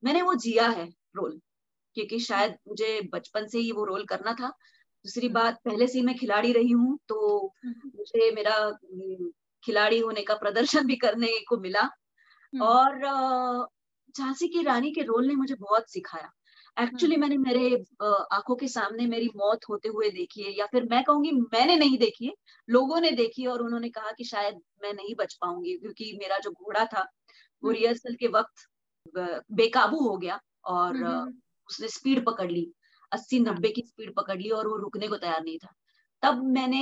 [0.04, 1.39] मैंने वो जिया है रोल
[1.95, 4.48] क्योंकि शायद मुझे बचपन से ही वो रोल करना था।
[5.06, 8.72] दूसरी हम्म। बात पहले से ही मैं खिलाड़ी रही हूँ तो हम्म। मुझे मेरा
[9.63, 11.89] खिलाड़ी होने का प्रदर्शन भी करने को मिला
[12.54, 13.00] और
[14.17, 16.32] झांसी की रानी के रोल ने मुझे बहुत सिखाया।
[16.80, 17.86] एक्चुअली मैंने मेरे
[18.32, 21.98] आँखों के सामने मेरी मौत होते हुए देखी है या फिर मैं कहूँगी मैंने नहीं
[21.98, 22.34] देखी है
[22.70, 26.52] लोगों ने देखी और उन्होंने कहा कि शायद मैं नहीं बच पाऊँगी क्योंकि मेरा जो
[26.52, 27.06] घोड़ा था
[27.63, 28.68] वो रिहर्सल के वक्त
[29.52, 30.98] बेकाबू हो गया और
[31.70, 32.72] उसने स्पीड पकड़ ली
[33.12, 35.74] अस्सी नब्बे की स्पीड पकड़ ली और वो रुकने को तैयार नहीं था।
[36.24, 36.82] तब मैंने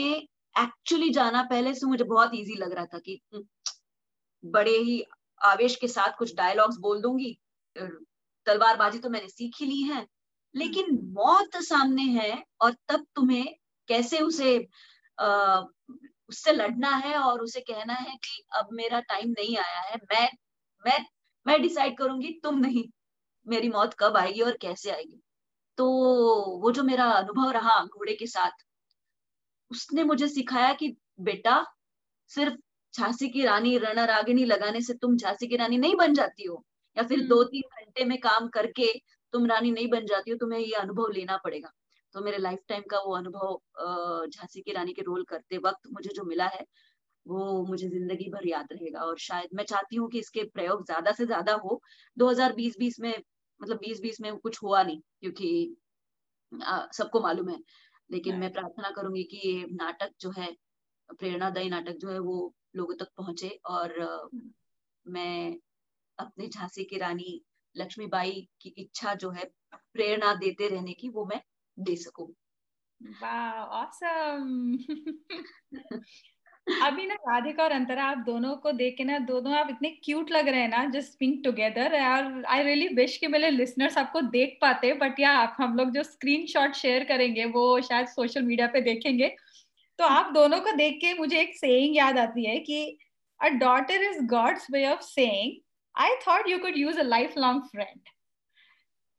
[0.56, 3.22] एक्चुअली जाना पहले से मुझे बहुत इजी लग रहा था कि
[4.46, 5.04] बड़े ही
[5.42, 7.38] आवेश के साथ कुछ डायलॉग्स बोल दूँगी
[8.48, 10.06] तलवारबाजी तो मैंने सीख ही ली है
[10.56, 13.46] लेकिन हम्म। मौत सामने है और तब तुम्हें
[13.90, 14.56] कैसे उसे
[15.18, 15.62] आ,
[16.30, 20.28] उससे लड़ना है और उसे कहना है कि अब मेरा टाइम नहीं आया है मैं
[20.86, 21.00] मैं
[21.46, 22.84] मैं डिसाइड करूँगी तुम नहीं
[23.48, 25.22] मेरी मौत कब आएगी और कैसे आएगी
[25.78, 25.86] तो
[26.62, 28.66] वो जो मेरा अनुभव रहा घोड़े के साथ
[29.72, 31.64] उसने मुझे सिखाया कि बेटा
[32.32, 32.56] सिर्फ़
[32.94, 36.64] झांसी की रानी रणरागिनी लगाने से तुम झांसी की रानी नहीं बन जाती हो
[36.98, 38.92] या फिर दो हम्म। तीन घंटे में काम करके
[39.34, 41.72] तुम रानी नहीं बन जाती हो तुम्हें ये अनुभव लेना पड़ेगा।
[42.14, 46.10] तो मेरे लाइफ टाइम का वो अनुभव झांसी की रानी के रोल करते वक्त मुझे
[46.16, 46.66] जो मिला है
[47.26, 51.12] वो मुझे ज़िंदगी भर याद रहेगा। और शायद मैं चाहती हूँ कि इसके प्रयोग ज़्यादा
[51.12, 51.80] से ज़्यादा हो।
[52.18, 53.14] 2020-20 में
[53.62, 55.76] मतलब 2020 में कुछ हुआ नहीं क्योंकि
[56.94, 57.58] सबको मालूम है।
[58.10, 60.52] लेकिन मैं प्रार्थना करूँगी कि ये नाटक जो है
[61.10, 64.52] प्रेरणादायी नाटक जो है वो लोगों तक पहुँचे। और हम्म।
[65.06, 65.58] मैं
[66.18, 67.42] अपने झांसी की रानी
[67.78, 71.42] लक्ष्मीबाई की इच्छा जो है, प्रेरणा देते रहने की वो मैं
[71.78, 72.34] दे सकूँ।
[76.68, 80.32] अभी ना राधिका और अंतरा, आप दोनों को देख के ना, दोनों आप इतने क्यूट
[80.32, 84.22] लग रहे हैं ना जस्ट बिंग टुगेदर और आई रियली विश कि मेरे लिसनर्स आपको
[84.22, 88.68] देख पाते बट या आप, हम लोग जो स्क्रीनशॉट शेयर करेंगे, वो शायद सोशल मीडिया
[88.68, 89.36] पे देखेंगे।
[90.00, 92.98] तो आप दोनों को देख के मुझे एक सेइंग याद आती है कि
[93.40, 95.62] a daughter is God's way of saying
[95.97, 98.01] I thought you could use a lifelong friend.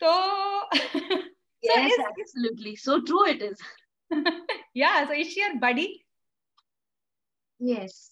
[0.02, 0.64] So,
[1.62, 2.76] yes, so absolutely.
[2.76, 3.58] So true it is.
[4.74, 6.06] yeah, so is she your buddy?
[7.60, 8.12] Yes.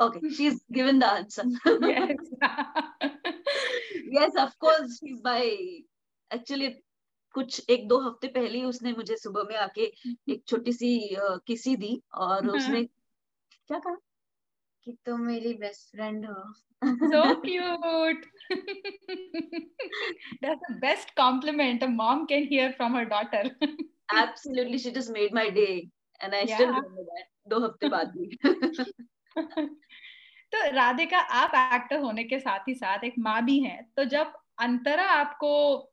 [0.00, 1.44] Okay, she's given the answer.
[1.80, 2.16] yes.
[4.10, 5.56] yes, of course, she's my
[6.30, 6.82] actually
[7.34, 9.84] कुछ एक दो हफ्ते पहले ही उसने मुझे सुबह में आके
[10.32, 10.90] एक छोटी सी
[11.46, 13.94] किसी दी और उसने क्या कहा
[14.84, 16.42] कि तुम मेरी बेस्ट फ्रेंड हो
[16.83, 18.25] so cute.
[20.41, 23.43] That's the best compliment a mom can hear from her daughter.
[24.13, 25.89] Absolutely, she just made my day,
[26.21, 26.55] and I yeah.
[26.55, 27.25] still remember that.
[27.49, 28.27] दो हफ़्ते बाद भी.
[30.51, 34.33] तो राधिका आप एक्टर होने के साथ ही साथ एक माँ भी हैं तो जब
[34.59, 35.49] अंतरा आपको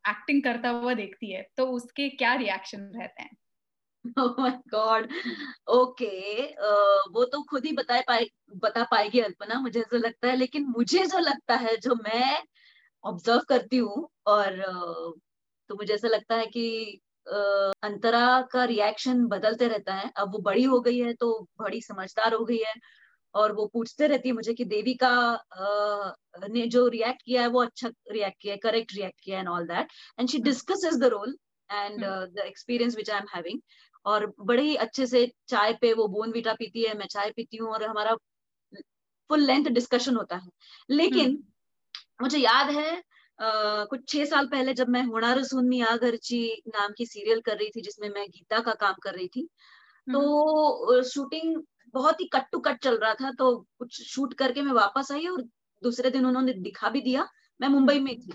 [0.08, 3.36] एक्टिंग करता हुआ देखती है तो उसके क्या रिएक्शन रहते हैं
[4.70, 5.08] गॉड
[5.68, 6.42] ओके
[7.12, 11.06] वो तो खुद ही बता पाए बता पाएगी अल्पना मुझे ऐसा लगता है लेकिन मुझे
[11.06, 12.42] जो लगता है जो मैं
[13.04, 15.20] ऑब्ज़र्व करती हूँ और uh,
[15.68, 20.38] तो मुझे ऐसा लगता है कि uh, अंतरा का रिएक्शन बदलते रहता है। अब वो
[20.38, 22.74] बड़ी हो गई है तो बड़ी समझदार हो गई है
[23.34, 27.48] और वो पूछते रहती है मुझे कि देवी का uh, ने जो रिएक्ट किया है
[27.48, 29.88] वो अच्छा रिएक्ट किया है करेक्ट रिएक्ट किया and all that
[30.20, 31.36] and she discuss the role
[31.72, 33.60] and the experience which I am having
[34.06, 37.56] और बड़े ही अच्छे से चाय पे वो बोन वीटा पीती है मैं चाय पीती
[37.56, 38.14] हूँ और हमारा
[39.30, 40.48] फुल लेंथ डिस्कशन होता है।
[40.90, 43.02] लेकिन हम्म। मुझे याद है
[43.38, 47.68] Uh, कुछ छह साल पहले जब मैं होनार सुन्नी आगरची नाम की सीरियल कर रही
[47.68, 49.42] थी जिसमें मैं गीता का काम कर रही थी
[50.06, 51.62] तो शूटिंग
[51.94, 55.26] बहुत ही कट टू कट चल रहा था तो कुछ शूट करके मैं वापस आई
[55.26, 55.42] और
[55.82, 57.26] दूसरे दिन उन्होंने दिखा भी दिया
[57.60, 58.32] मैं मुंबई में थी।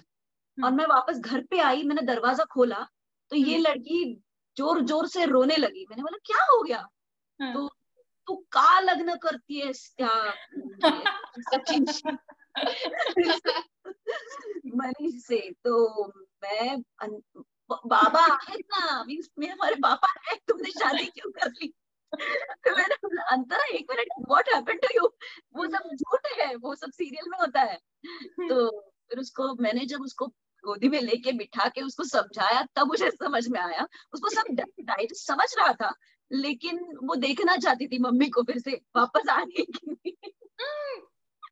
[0.58, 2.86] और मैं वापस घर पे आई मैंने दरवाज़ा खोला
[3.32, 4.22] तो ये लड़की
[4.60, 6.88] ज़ोर ज़ोर से रोने लगी। मैंने बोला क्या हो गया?
[7.40, 7.54] हाँ.
[7.54, 9.74] तो तू तो का लग्न करती है
[11.44, 11.86] सचिन
[14.78, 16.06] मनीष से। तो
[16.44, 17.22] मैं अन...
[17.72, 21.68] बाबा है ना मीन्स मेरे हमारे पापा है तुमने शादी क्यों कर ली?
[22.14, 22.96] तो मैंने
[23.32, 25.10] अंतरा एक minute what happened to you
[25.56, 27.78] वो सब झूठ है वो सब सीरियल में होता है।
[28.50, 28.70] तो
[29.10, 30.28] फिर उसको मैंने जब उसको
[30.66, 34.44] गोदी में लेके बिठा के उसको समझाया तब मुझे समझ में आया। उसको सब
[34.80, 35.94] डाइट समझ रहा था
[36.32, 40.18] लेकिन वो देखना चाहती थी मम्मी को फिर से वापस आने की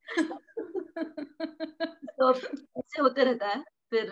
[2.20, 2.34] तो
[2.80, 4.10] ऐसे होते रहता है। फिर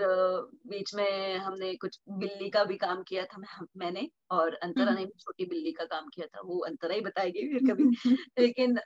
[0.68, 4.96] बीच में हमने कुछ बिल्ली का भी काम किया था मैं मैंने और अंतरा हम्म।
[4.96, 8.78] ने भी छोटी बिल्ली का काम किया था वो अंतरा ही बताएगी फिर कभी लेकिन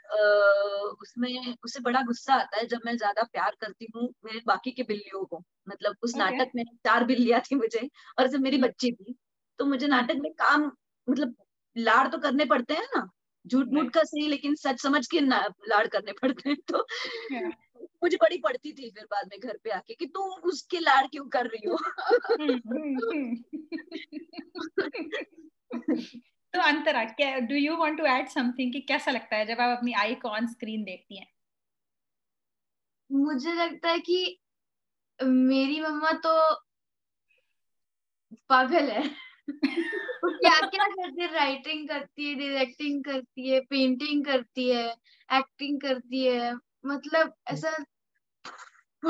[1.02, 4.84] उसमें उससे बड़ा गुस्सा आता है जब मैं ज़्यादा प्यार करती हूँ मेरे बाकी के
[4.84, 6.23] बिल्लियों को मतलब उस okay.
[6.23, 7.88] नाटक में चार बिल्लियाँ थी मुझे
[8.19, 9.15] और जब मेरी हम्म। बच्ची थी
[9.60, 10.71] तो मुझे नाटक में काम
[11.08, 11.36] मतलब
[11.75, 13.08] लाड़ तो करने पड़ते हैं ना
[13.45, 16.86] झूठ मूठ का सही लेकिन सच समझ के लाड़ करने पड़ते हैं तो
[18.04, 21.26] मुझे बड़ी पड़ती थी फिर बाद में घर पे आके कि तुम उसके लाड़ क्यों
[21.26, 21.78] कर रही हो?
[26.54, 29.78] तो अंतरा क्या do you want to add something कि कैसा लगता है जब आप
[29.78, 31.28] अपनी आई को ऑन स्क्रीन देखती हैं?
[33.12, 34.40] मुझे लगता है कि
[35.24, 36.64] मेरी मम्मा तो
[38.50, 39.16] पागल है।
[40.24, 44.96] क्या क्या करती है राइटिंग करती है डायरेक्टिंग करती है पेंटिंग करती है
[45.34, 47.70] एक्टिंग करती है। मतलब ऐसा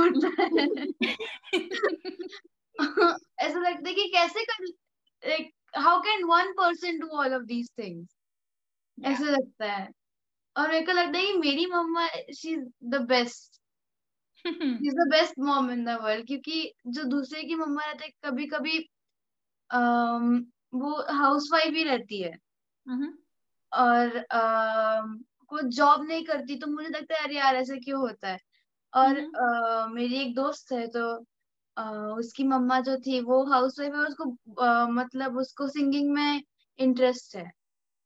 [3.39, 8.15] ऐसा लगता है कि कैसे कर how can one person do all of these things
[9.05, 9.89] ऐसा लगता है।
[10.57, 13.61] और मेरे को लगता है कि मेरी मम्मा she is the best
[14.47, 18.45] is the best mom in the world क्योंकि जो दूसरे की मम्मा रहते हैं कभी
[18.45, 18.89] कभी
[19.73, 22.37] um, वो हाउस वाइफ ही रहती है।
[22.89, 23.11] mm-hmm.
[23.73, 28.29] और uh, को जॉब नहीं करती तो मुझे लगता है अरे यार ऐसा क्यों होता
[28.29, 28.39] है?
[28.93, 31.05] और uh, मेरी एक दोस्त है तो
[31.77, 34.23] uh, उसकी मम्मा जो थी वो हाउस वाइफ है उसको
[34.63, 36.43] uh, मतलब उसको सिंगिंग में
[36.79, 37.51] इंटरेस्ट है।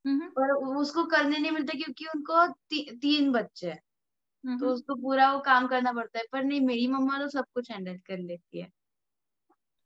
[0.07, 5.39] पर उसको करने नहीं मिलता क्योंकि उनको ती, तीन बच्चे हैं। तो उसको पूरा वो
[5.39, 8.71] काम करना पड़ता है पर नहीं मेरी मम्मा तो सब कुछ हैंडल कर लेती है।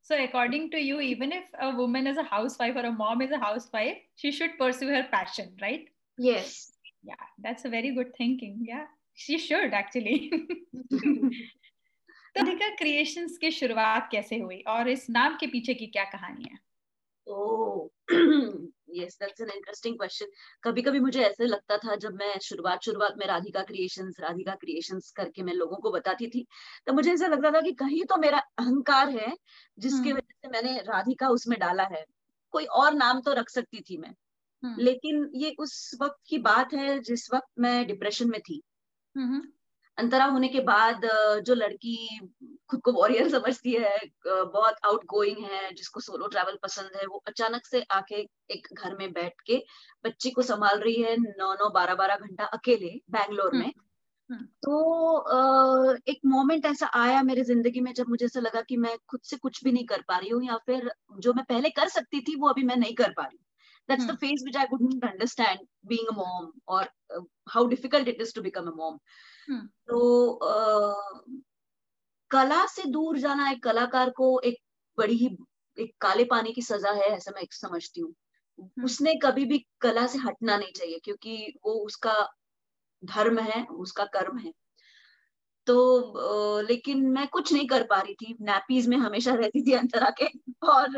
[0.10, 3.32] So according to you, even if a woman is a housewife or a mom is
[3.32, 5.90] a housewife, she should pursue her passion, right?
[6.18, 6.72] Yes.
[7.04, 8.66] Yeah that's a very good thinking.
[8.68, 10.32] Yeah she should actually.
[12.36, 16.44] तो अधिका creations की शुरुआत कैसे हुई और इस नाम के पीछे की क्या कहानी
[16.44, 16.58] है?
[18.96, 20.26] Yes that's an interesting question
[20.64, 25.12] कभी कभी मुझे ऐसे लगता था जब मैं शुरुआत शुरुआत में राधिका क्रिएशंस राधिका क्रिएशंस
[25.12, 26.46] करके मैं लोगों को बताती थी
[26.88, 29.36] तो मुझे ऐसा लगता था कि कहीं तो मेरा अहंकार है
[29.80, 32.06] जिसकी हम्म। वजह से मैंने राधिका उसमें डाला है।
[32.52, 34.14] कोई और नाम तो रख सकती थी मैं।
[34.80, 38.62] लेकिन ये उस वक्त की बात है जिस वक्त मैं डिप्रेशन में थी।
[39.98, 41.02] अंतरा होने के बाद
[41.46, 42.20] जो लड़की
[42.70, 47.24] खुद को वॉरियर समझती है बहुत आउट गोइंग है जिसको सोलो ट्रैवल पसंद है वो
[47.28, 48.16] अचानक से आके
[48.52, 49.64] एक घर में बैठ के
[50.06, 53.74] बच्ची को संभाल रही है नौ नौ बारह बारह घंटा अकेले बैंगलोर हम्म, में।
[54.32, 58.98] हम्म। तो एक मोमेंट ऐसा आया मेरी ज़िंदगी में जब मुझे ऐसा लगा कि मैं
[59.10, 61.88] खुद से कुछ भी नहीं कर पा रही हूँ या फिर जो मैं पहले कर
[61.88, 63.38] सकती थी वो अभी मैं नहीं कर पा रही
[63.88, 64.12] that's hmm.
[64.12, 66.82] the phase which i couldn't understand being a mom or
[67.16, 69.00] uh, how difficult it is to become a mom
[69.48, 69.66] hmm.
[69.88, 70.00] तो
[70.44, 71.20] uh,
[72.32, 74.58] कला से दूर जाना एक कलाकार को एक
[74.98, 75.30] बड़ी ही
[75.78, 78.14] एक काले पानी की सजा है ऐसा मैं समझती हूँ
[78.60, 78.86] hmm.
[78.86, 82.16] उसने कभी भी कला से हटना नहीं चाहिए क्योंकि वो उसका
[83.06, 84.52] धर्म है उसका कर्म है
[85.66, 90.10] तो लेकिन मैं कुछ नहीं कर पा रही थी नैपीज में हमेशा रहती थी अंतरा
[90.22, 90.26] के
[90.68, 90.98] और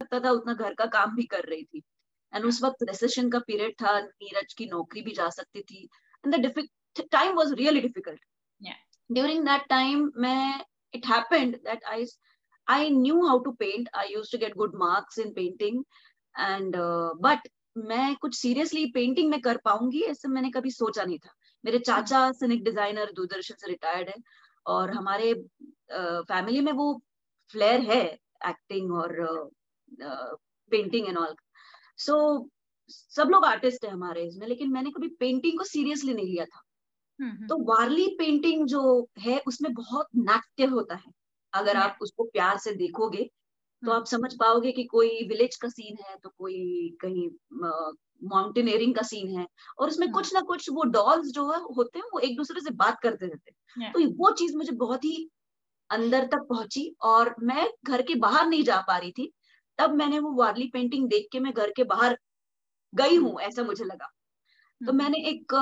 [0.00, 1.82] सकता था उतना घर का काम भी कर रही थी।
[2.32, 5.88] एंड उस वक्त रिसेशन का पीरियड था नीरज की नौकरी भी जा सकती थी।
[6.24, 8.20] And the time was really difficult
[9.10, 12.04] during that time मैं it happened that I
[12.68, 15.82] I knew how to paint I used to get good marks in painting
[16.34, 16.76] and
[17.26, 17.48] but
[17.90, 22.30] मैं कुछ सीरियसली पेंटिंग में कर पाऊँगी ऐसे मैंने कभी सोचा नहीं था। मेरे चाचा
[22.32, 24.14] सिनिक डिज़ाइनर दूरदर्शन से रिटायर्ड है।
[24.66, 25.32] और हमारे
[25.92, 27.02] फैमिली uh, में वो
[27.50, 28.02] फ्लेयर है
[28.48, 29.44] एक्टिंग और uh,
[30.00, 31.34] painting and all
[31.98, 32.48] so
[32.90, 36.60] सब लोग आर्टिस्ट है हमारे इसमें लेकिन मैंने कभी पेंटिंग को सीरियसली नहीं लिया था।
[37.18, 41.12] हम्म। तो वार्ली पेंटिंग जो है उसमें बहुत नाट्य होता है।
[41.52, 45.68] अगर आप उसको प्यार से देखोगे तो हम्म। आप समझ पाओगे कि कोई विलेज का
[45.68, 47.28] सीन है तो कोई कहीं
[48.22, 49.46] माउंटेनियरिंग का सीन है।
[49.78, 52.70] और उसमें कुछ ना कुछ वो डॉल्स जो है होते हैं वो एक दूसरे से
[52.74, 55.28] बात करते रहते हैं। तो वो चीज़ मुझे बहुत ही
[55.90, 59.32] अंदर तक पहुँची और मैं घर के बाहर नहीं जा पा रही थी।
[59.78, 62.18] तब मैंने वो वार्ली पेंटिंग देख के मैं घर के बाहर
[62.92, 65.54] गई हूँ ऐसा मुझे लगा। तो हम्म। मैंने एक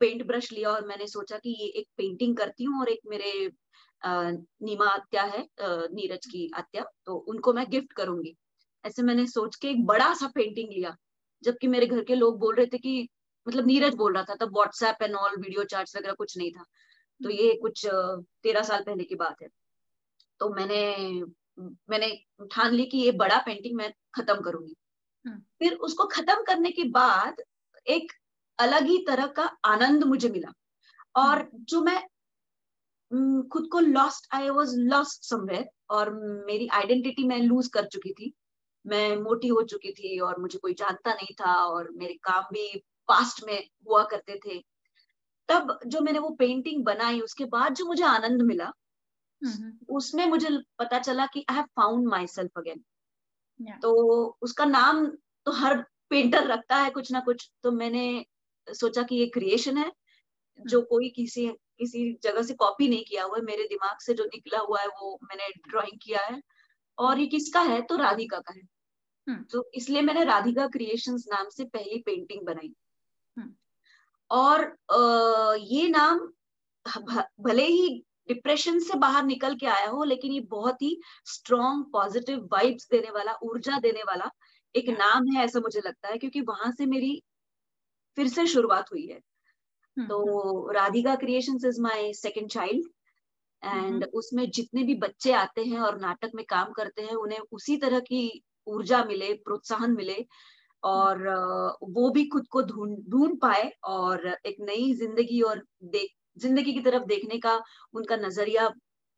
[0.00, 3.50] पेंट ब्रश लिया और मैंने सोचा कि ये एक पेंटिंग करती हूँ और एक मेरे
[4.02, 8.36] नीमा आत्या है नीरज की आत्या तो उनको मैं गिफ्ट करूँगी।
[8.84, 10.96] ऐसे मैंने सोच के एक बड़ा सा पेंटिंग लिया
[11.42, 13.08] जबकि मेरे घर के लोग बोल रहे थे कि
[13.46, 16.64] मतलब नीरज बोल रहा था तब WhatsApp and all video chat वगैरह कुछ नहीं था।
[17.20, 19.48] तो ये कुछ तेरह साल पहले की बात है।
[20.40, 20.80] तो मैंने
[21.58, 22.08] मैंने
[22.52, 24.74] ठान ली कि ये बड़ा पेंटिंग मैं खत्म करूँगी
[25.24, 27.42] हम्म। फिर उसको खत्म करने के बाद
[27.86, 28.12] एक
[28.58, 30.52] अलग ही तरह का आनंद मुझे मिला
[31.16, 32.00] और हम्म। जो मैं
[33.50, 36.12] खुद को lost I was lost somewhere और
[36.46, 38.32] मेरी आइडेंटिटी मैं लूज कर चुकी थी
[38.84, 42.66] मैं मोटी हो चुकी थी और मुझे कोई जानता नहीं था और मेरे काम भी
[43.08, 44.58] पास्ट में हुआ करते थे
[45.48, 48.72] तब जो मैंने वो पेंटिंग बनाई उसके बाद जो मुझे आनंद मिला
[49.88, 52.84] उसमें मुझे पता चला कि I have found myself again
[53.82, 53.92] तो
[54.42, 55.06] उसका नाम
[55.46, 55.76] तो हर
[56.10, 58.24] पेंटर रखता है कुछ ना कुछ। तो मैंने
[58.68, 59.90] सोचा कि ये क्रिएशन है
[60.58, 61.46] जो हम्म। कोई किसी
[61.78, 64.86] किसी जगह से कॉपी नहीं किया हुआ है मेरे दिमाग से जो निकला हुआ है
[64.88, 66.40] वो मैंने ड्राइंग किया है।
[66.98, 67.80] और ये किसका है?
[67.82, 68.62] तो राधिका का है।
[69.26, 72.72] हम्म। तो इसलिए मैंने राधिका क्रिएशंस नाम से पहली पेंटिंग बनाई।
[73.36, 73.54] हम्म।
[74.30, 76.18] और ये नाम
[77.40, 82.48] भले ही डिप्रेशन से बाहर निकल के आया हो लेकिन ये बहुत ही स्ट्रॉन्ग पॉजिटिव
[82.52, 84.30] वाइब्स देने वाला ऊर्जा देने वाला
[84.74, 87.20] एक नाम है ऐसा मुझे लगता है क्योंकि वहाँ से मेरी
[88.16, 89.20] फिर से शुरुआत हुई है।
[89.96, 92.86] हम्म, तो हम्म। Radhika creation is my second child
[93.62, 97.76] and उसमें जितने भी बच्चे आते हैं और नाटक में काम करते हैं उन्हें उसी
[97.76, 100.24] तरह की ऊर्जा मिले प्रोत्साहन मिले
[100.82, 101.22] और
[101.90, 106.80] वो भी खुद को ढूंढ ढूंढ पाए और एक नई ज़िंदगी और देख ज़िंदगी की
[106.80, 107.62] तरफ़ देखने का
[107.94, 108.68] उनका नज़रिया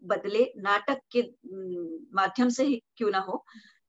[0.02, 1.22] बदले नाटक के
[2.16, 3.44] माध्यम से ही क्यों ना हो।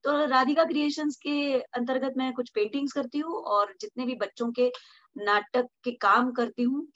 [0.05, 4.71] तो राधिका क्रिएशंस के अंतर्गत मैं कुछ पेंटिंग्स करती हूँ और जितने भी बच्चों के
[5.15, 6.87] नाटक के काम करती हूँ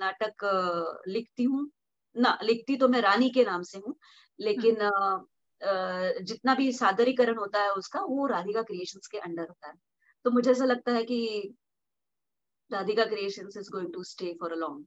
[0.00, 0.44] नाटक
[1.08, 1.70] लिखती हूँ।
[2.16, 3.94] ना लिखती तो मैं रानी के नाम से हूँ
[4.38, 9.74] लेकिन हम्म। जितना भी सादरीकरण होता है उसका वो राधिका क्रिएशंस के अंडर होता है।
[10.24, 11.54] तो मुझे ऐसा लगता है कि
[12.70, 14.84] Radhika creations is going to stay for a long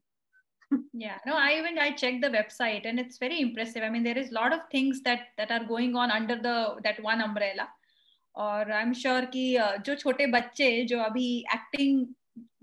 [0.93, 3.83] yeah no i even i checked the website and it's very impressive.
[3.83, 6.57] I mean there is a lot of things that that are going on under the
[6.83, 7.69] that one umbrella.
[8.35, 9.43] और I am sure कि
[9.85, 12.05] जो छोटे बच्चे जो अभी acting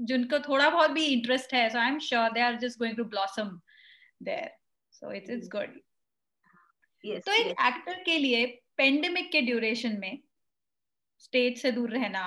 [0.07, 3.05] जिनको थोड़ा बहुत भी इंटरेस्ट है so I am sure they are just going to
[3.13, 3.61] blossom
[4.23, 4.51] there
[4.93, 5.79] so it's it's good
[7.27, 8.45] तो एक एक्टर के लिए
[8.77, 10.19] पेंडेमिक के ड्यूरेशन में
[11.23, 12.25] स्टेज से दूर रहना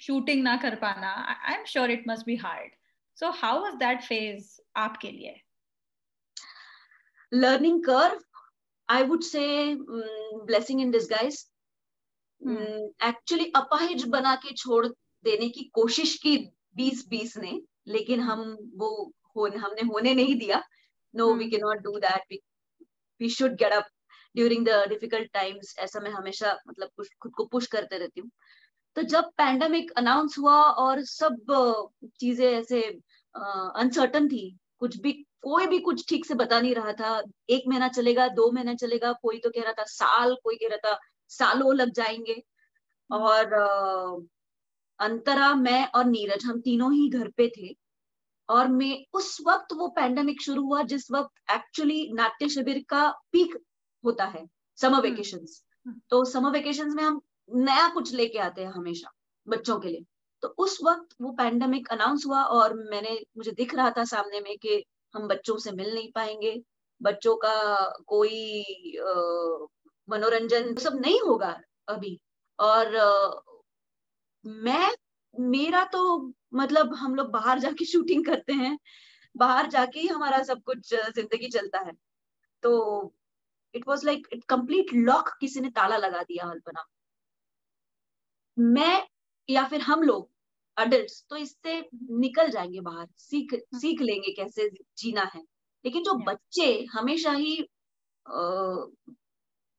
[0.00, 2.70] शूटिंग ना कर पाना I am sure it must be hard
[3.18, 5.34] so how was that phase आपके लिए?
[7.32, 8.20] Learning curve
[8.88, 9.44] I would say
[9.74, 11.44] blessing in disguise
[13.04, 16.36] actually अपाहिज बना के छोड़ देने की कोशिश की
[16.76, 18.40] बीस बीस ने लेकिन हम
[18.76, 18.88] वो
[19.36, 20.62] हो, हमने होने नहीं दिया।
[21.14, 22.38] No we can not do that
[23.20, 23.88] we should get up
[24.34, 28.30] during the difficult times ऐसा मैं हमेशा मतलब खुद को पुश करते रहती हूँ।
[28.96, 31.36] तो जब पैंडमिक अनाउंस हुआ और सब
[32.20, 32.80] चीज़ें ऐसे
[33.76, 37.88] अनसर्टन थी कुछ भी कोई भी कुछ ठीक से बता नहीं रहा था एक महीना
[37.88, 41.74] चलेगा दो महीना चलेगा कोई तो कह रहा था साल कोई कह रहा था सालों
[41.74, 42.42] लग जाएँगे।
[43.10, 43.54] और
[45.00, 47.76] अंतरा मैं और नीरज हम तीनों ही घर पे थे
[48.48, 53.56] और मैं उस वक्त वो पैंडेमिक शुरू हुआ जिस वक्त एक्चुअली नाट्य शिविर का पीक
[54.04, 54.46] होता है
[54.78, 59.10] समर वेकेशन हम्म। हम्म। तो समर वेकेशन में हम नया कुछ लेके आते हैं हमेशा
[59.46, 60.04] बच्चों के लिए।
[60.42, 64.56] तो उस वक्त वो पैंडमिक अनाउंस हुआ और मैंने, मुझे दिख रहा था सामने में
[64.58, 64.82] कि
[65.14, 66.60] हम बच्चों से मिल नहीं पाएँगे,
[67.00, 67.54] बच्चों का
[68.06, 68.96] कोई
[70.08, 72.18] मनोरंजन सब नहीं होगा अभी।
[72.58, 72.96] और
[74.44, 74.90] मैं,
[75.34, 78.76] मेरा तो मतलब हम लोग बाहर जाके शूटिंग करते हैं,
[79.34, 81.92] बाहर जाके ही हमारा सब कुछ ज़िंदगी चलता है।
[82.62, 83.12] तो
[83.74, 86.84] it was like it complete lock किसी ने ताला लगा दिया अल्पना।
[88.56, 89.02] मैं
[89.48, 90.28] या फिर हम लोग
[90.76, 91.80] अडल्ट तो इससे
[92.18, 95.40] निकल जाएँगे बाहर सीख हाँ। सीख लेंगे कैसे जीना है
[95.84, 97.56] लेकिन जो बच्चे हमेशा ही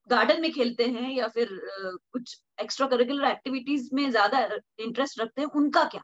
[0.10, 1.50] गार्डन में खेलते हैं या फिर
[2.14, 4.40] कुछ एक्स्ट्रा करिकुलर एक्टिविटीज़ में ज़्यादा
[4.80, 6.02] इंटरेस्ट रखते हैं उनका क्या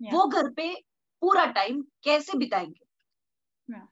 [0.00, 0.74] वो घर पे
[1.22, 2.81] पूरा टाइम कैसे बिताएँगे.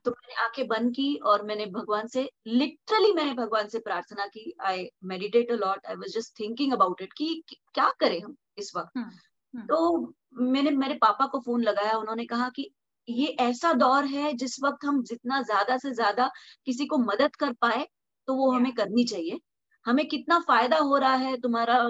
[0.05, 4.53] तो मैंने आँखें बंद की और मैंने भगवान से लिटरली मैंने भगवान से प्रार्थना की
[4.67, 8.73] I meditate a lot I was just thinking about it कि क्या करें हम इस
[8.77, 9.09] वक्त hmm.
[9.55, 9.69] Hmm.
[9.69, 10.15] तो
[10.49, 12.71] मैंने मेरे पापा को फ़ोन लगाया उन्होंने कहा कि
[13.09, 16.31] ये ऐसा दौर है जिस वक्त हम जितना ज़्यादा से ज़्यादा
[16.67, 17.87] किसी को मदद कर पाए
[18.29, 19.39] तो वो हमें करनी चाहिए
[19.87, 21.83] हमें कितना फ़ायदा हो रहा है तुम्हारा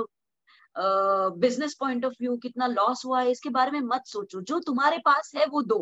[0.77, 4.99] बिज़नेस पॉइंट ऑफ़ व्यू कितना लॉस हुआ है इसके बारे में मत सोचो जो तुम्हारे
[4.99, 5.79] पास है वो दो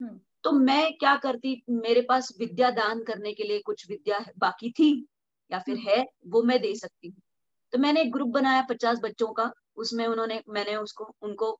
[0.00, 4.70] हम्म। तो मैं क्या करती मेरे पास विद्या दान करने के लिए कुछ विद्या बाकी
[4.70, 4.90] थी
[5.50, 7.20] या फिर हम्म। है वो मैं दे सकती हूँ
[7.72, 11.58] तो मैंने एक ग्रुप बनाया पचास बच्चों का उसमें उन्होंने मैंने उसको उनको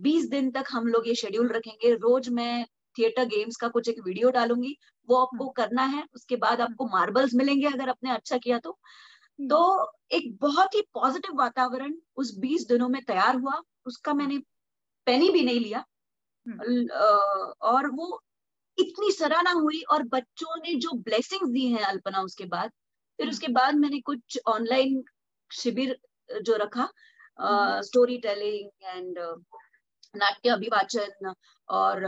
[0.00, 2.64] बीस दिन तक हम लोग ये शेड्यूल रखेंगे रोज मैं
[2.96, 4.76] थिएटर गेम्स का कुछ एक वीडियो डालूँगी
[5.08, 8.70] वो आपको हम्म। करना है उसके बाद आपको मार्बल्स मिलेंगे अगर आपने अच्छा किया तो
[8.70, 14.38] हम्म। तो एक बहुत ही पॉजिटिव वातावरण उस बीस दिनों में तैयार हुआ उसका मैंने
[15.06, 15.84] पेनी भी नहीं लिया
[16.50, 18.20] और वो
[18.78, 23.30] इतनी सराहना हुई और बच्चों ने जो ब्लेसिंग्स दी हैं अल्पना उसके बाद फिर हम्म।
[23.30, 25.02] उसके बाद मैंने कुछ ऑनलाइन
[25.50, 25.98] शिविर
[26.30, 26.88] जो रखा
[27.82, 29.18] स्टोरी टेलिंग एंड
[30.14, 31.32] नाट्य अभिवाचन
[31.68, 32.06] और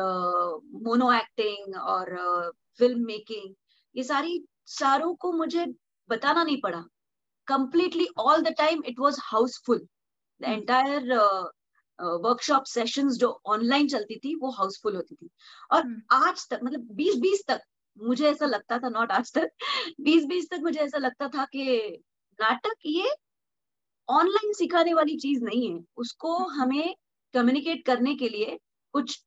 [0.84, 2.16] मोनो एक्टिंग और
[2.80, 3.54] फ़िल्म मेकिंग
[3.94, 5.66] ये सारी चारों को मुझे
[6.10, 6.82] बताना नहीं पड़ा।
[7.48, 9.86] Completely all the time it was house full
[10.40, 11.12] the entire
[12.00, 15.30] workshop sessions जो ऑनलाइन चलती थी वो हाउसफुल होती थी
[15.72, 16.00] और hmm.
[16.10, 17.60] आज तक मतलब बीस बीस तक
[17.98, 19.50] मुझे ऐसा लगता था नॉट आज तक
[20.00, 21.64] बीस बीस तक मुझे ऐसा लगता था कि
[22.38, 23.14] नाटक ये
[24.08, 26.52] ऑनलाइन सिखाने वाली चीज़ नहीं है उसको hmm.
[26.52, 26.94] हमें
[27.34, 28.58] कम्युनिकेट करने के लिए
[28.94, 29.24] कुछ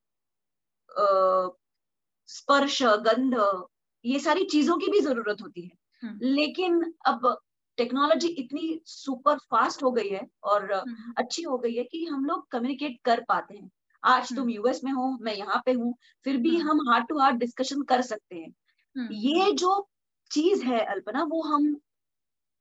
[2.29, 3.65] स्पर्श गंध
[4.05, 5.71] ये सारी चीज़ों की भी ज़रूरत होती है
[6.03, 6.21] hmm.
[6.21, 7.37] लेकिन अब
[7.77, 12.25] टेक्नोलॉजी इतनी सुपर फास्ट हो गई है और हम्म। अच्छी हो गई है कि हम
[12.25, 13.69] लोग कम्युनिकेट कर पाते हैं।
[14.03, 15.93] आज तुम यूएस हम्म। में हो मैं यहाँ पे हूँ
[16.25, 19.87] फिर भी हम्म। हम हार्ट टू हार्ट डिस्कशन कर सकते हैं। ये जो
[20.31, 21.75] चीज़ है अल्पना वो हम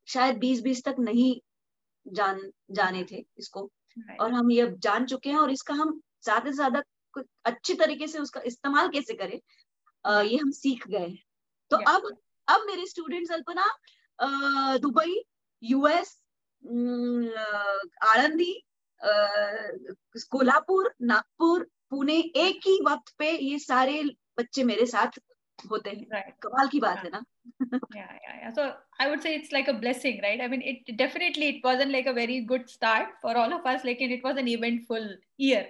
[0.07, 1.33] शायद बीस बीस तक नहीं
[2.05, 2.41] जान
[2.71, 3.69] जाने थे इसको।
[4.21, 6.81] और हम ये जान चुके हैं और इसका हम ज़्यादा से ज़्यादा
[7.45, 9.39] अच्छी तरीके से उसका इस्तेमाल कैसे करें
[10.05, 11.09] ये हम सीख गए
[11.71, 12.07] तो अब
[12.47, 13.65] अब मेरे students Alpana
[14.21, 15.15] Dubai
[15.63, 16.17] US
[16.63, 18.53] Anandi
[20.31, 24.01] Kolhapur Nagpur Pune एक ही वक्त पे ये सारे
[24.39, 25.19] बच्चे मेरे साथ
[25.71, 26.33] होते हैं right.
[26.43, 27.05] कमाल की बात yeah.
[27.05, 27.23] है ना
[27.95, 28.63] yeah yeah yeah so
[28.99, 32.07] i would say it's like a blessing right i mean it definitely it wasn't like
[32.07, 35.07] a very good start for all of us लेकिन it was an eventful
[35.39, 35.63] year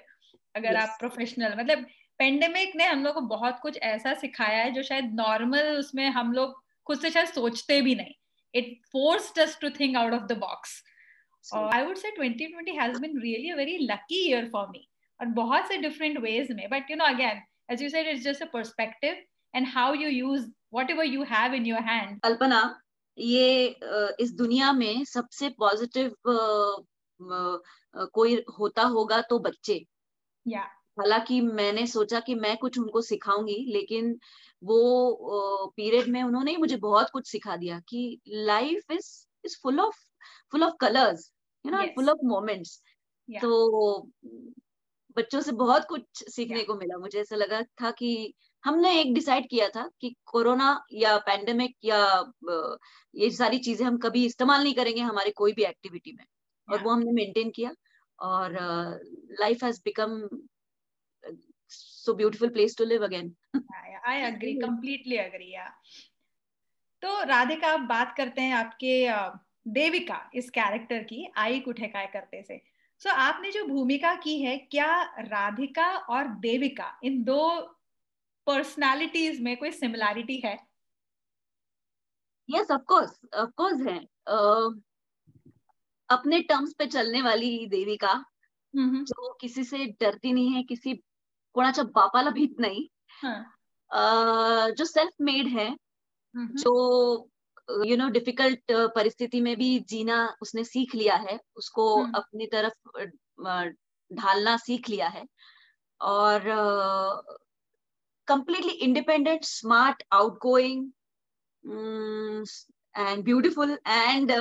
[0.55, 0.81] अगर yes.
[0.81, 1.85] आप professional मतलब
[2.19, 6.33] pandemic ने हम लोग को बहुत कुछ ऐसा सिखाया है जो शायद नॉर्मल उसमें हम
[6.33, 8.13] लोग खुद से शायद सोचते भी नहीं
[8.52, 10.82] it forced us to think out of the box
[11.42, 14.88] so, uh, i would say 2020 has been really a very lucky year for me
[15.20, 18.46] on bahut se different ways mein but you know again as you said it's just
[18.46, 19.16] a perspective
[19.54, 22.66] and how you use whatever you have in your hand alpana
[23.20, 23.76] ये
[24.20, 26.14] इस दुनिया में सबसे positive
[28.14, 29.86] कोई होता होगा तो बच्चे
[30.48, 30.68] yeah.
[30.97, 34.19] हालाँकि मैंने सोचा कि मैं कुछ उनको सिखाऊँगी लेकिन
[34.63, 39.79] वो पीरियड में उन्होंने ही मुझे बहुत कुछ सिखा दिया कि life is is full
[39.79, 39.95] of
[40.51, 41.31] full of colours
[41.65, 42.81] you know full of moments
[43.29, 44.01] तो
[45.17, 46.67] बच्चों से बहुत कुछ सीखने yeah.
[46.67, 48.33] को मिला। मुझे ऐसा लगा था कि
[48.63, 51.99] हमने एक डिसाइड किया था कि कोरोना या पैंडेमिक या
[53.15, 56.73] ये सारी चीज़ें हम कभी इस्तेमाल नहीं करेंगे हमारे कोई भी एक्टिविटी में। yeah.
[56.73, 57.71] और वो हमने मेंटेन किया
[58.19, 58.57] और
[59.39, 60.17] life has become
[62.03, 63.35] so beautiful place to live again.
[63.85, 65.71] Yeah, i agree completely agree yeah.
[67.01, 69.09] तो राधिका आप बात करते हैं आपके
[69.67, 72.61] देविका इस कैरेक्टर की आई कुठे काय करते से।
[72.99, 77.61] सो so, आपने जो भूमिका की है क्या राधिका और देविका इन दो
[78.47, 80.59] पर्सनालिटीज में कोई सिमिलैरिटी है?
[82.49, 83.99] Yes of course of course है।
[84.31, 84.81] uh,
[86.09, 88.25] अपने टर्म्स पे चलने वाली देविका
[88.75, 89.03] mm-hmm.
[89.03, 91.03] जो किसी से डरती नहीं है किसी
[91.53, 92.87] कोणाच्या बापाला भीत नाही.
[94.77, 95.69] जो सेल्फ मेड है
[96.35, 96.73] जो
[97.85, 101.85] यू नो डिफ़िकल्ट परिस्थिति में भी जीना उसने सीख लिया है उसको
[102.15, 102.99] अपनी तरफ़
[104.11, 105.23] ढालना सीख लिया है
[106.01, 106.41] और
[108.27, 110.03] completely independent smart
[110.41, 110.91] outgoing
[112.95, 114.31] and beautiful and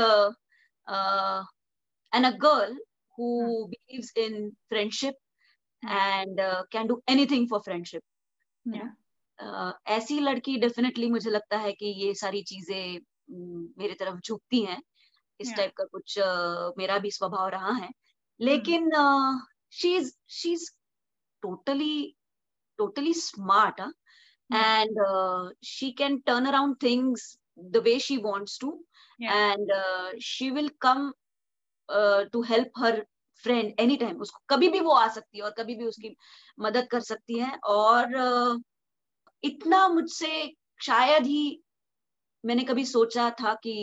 [2.12, 2.78] and a girl
[3.18, 5.14] who believes in friendship
[5.84, 6.40] and
[6.72, 8.02] can do anything for friendship
[9.88, 13.00] ऐसी लड़की डेफिनेटली मुझे लगता है कि ये सारी चीज़ें
[13.78, 14.82] मेरी तरफ़ झुकती हैं।
[15.40, 17.88] इस टाइप का कुछ uh, मेरा भी स्वभाव रहा है।
[18.40, 18.90] लेकिन
[19.72, 20.70] she is she is
[21.42, 22.16] totally
[22.78, 23.80] totally smart
[24.50, 24.98] and
[25.64, 28.72] she can turn around things the way she wants to
[29.22, 29.72] and
[30.22, 31.12] she will come
[32.32, 33.04] to help her
[33.44, 36.16] friend any time उसको कभी भी वो आ सकती है और कभी भी उसकी
[36.60, 38.62] मदद कर सकती है। और
[39.44, 41.62] इतना मुझसे शायद ही
[42.44, 43.74] मैंने कभी सोचा था कि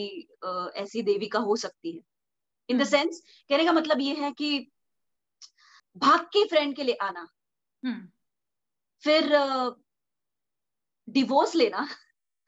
[0.76, 2.01] ऐसी देवी का हो सकती है।
[2.70, 4.72] इन द सेंस कहने का मतलब ये है कि
[5.97, 7.28] भाग के फ्रेंड के लिए आना।
[9.03, 9.30] फिर
[11.10, 11.88] डिवोर्स लेना।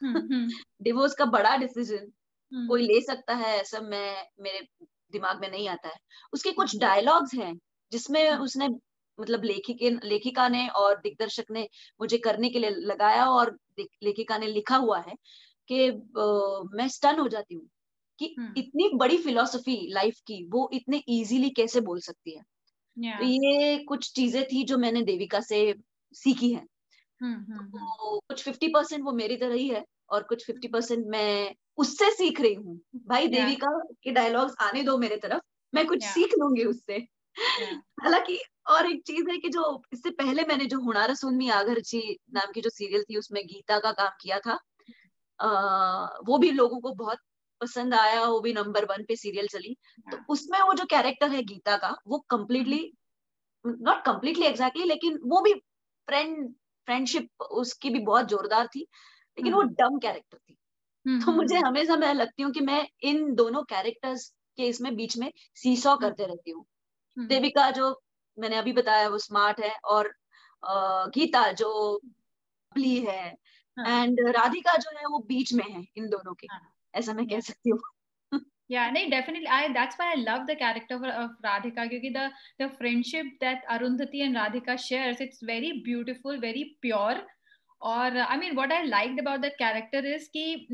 [0.82, 2.12] डिवोर्स का बड़ा डिसीज़न
[2.68, 4.68] कोई ले सकता है ऐसा मैं मेरे
[5.12, 5.96] दिमाग में नहीं आता है।
[6.34, 7.54] उसके कुछ डायलॉग्स हैं
[7.92, 8.68] जिसमें उसने
[9.20, 11.68] मतलब लेखिके लेखिका ने और दिग्दर्शक ने
[12.00, 13.58] मुझे करने के लिए लगाया और
[14.04, 15.16] लेखिका ने लिखा हुआ है
[15.70, 15.90] कि
[16.78, 17.68] मैं स्टन हो जाती हूँ
[18.20, 18.26] कि
[18.58, 22.44] इतनी बड़ी फिलोसफी लाइफ की वो इतने इजीली कैसे बोल सकती है?
[22.98, 23.18] yeah.
[23.20, 25.74] तो ये कुछ चीज़ें थी जो मैंने देविका से
[26.16, 26.66] सीखी है।
[27.62, 32.12] तो कुछ फिफ्टी परसेंट वो मेरी तरह ही है। और कुछ फिफ्टी परसेंट मैं उससे
[32.12, 33.36] सीख रही हूँ। भाई yeah.
[33.36, 35.42] देविका के डायलॉग्स आने दो मेरे तरफ़
[35.76, 36.14] मैं कुछ yeah.
[36.14, 37.08] सीख लूँगी उससे।
[38.04, 42.52] हालाँकि और एक चीज़ है कि जो इससे पहले मैंने जो हुनार सुनमी आगरची नाम
[42.52, 44.60] की जो सीरियल थी उसमें गीता का काम किया था
[45.42, 47.18] आ, वो भी लोगों को बहुत
[47.62, 49.78] पसंद आया वो भी नंबर वन पे सीरियल चली।
[50.12, 52.94] तो उसमें वो जो कैरेक्टर है गीता का वो कम्प्लीटली
[53.68, 56.54] नॉट कम्प्लीटली एग्जैक्टली लेकिन वो भी फ्रेंड friend,
[56.86, 58.88] फ्रेंडशिप उसकी भी बहुत जोरदार थी।
[59.42, 60.58] लेकिन वो डम कैरेक्टर थी।
[61.06, 64.28] तो मुझे हमेशा मैं लगती हूँ कि मैं इन दोनों कैरेक्टर्स
[64.58, 66.66] के इसमें बीच में सीसॉ करते रहती हूँ।
[67.18, 67.90] देविका जो
[68.38, 70.14] मैंने अभी बताया वो स्मार्ट है और
[71.16, 71.72] गीता जो
[72.76, 73.26] प्ली है
[73.78, 76.48] एंड राधिका जो है वो बीच में है इन दोनों के।
[76.94, 77.80] ऐसा मैं कह सकती हूँ।
[78.72, 82.30] या नहीं definitely I that's why I love the character of Radhika क्योंकि the
[82.62, 87.26] the friendship that Arundhati and Radhika shares it's very beautiful very pure
[87.82, 90.68] और I mean what I liked about that character is कि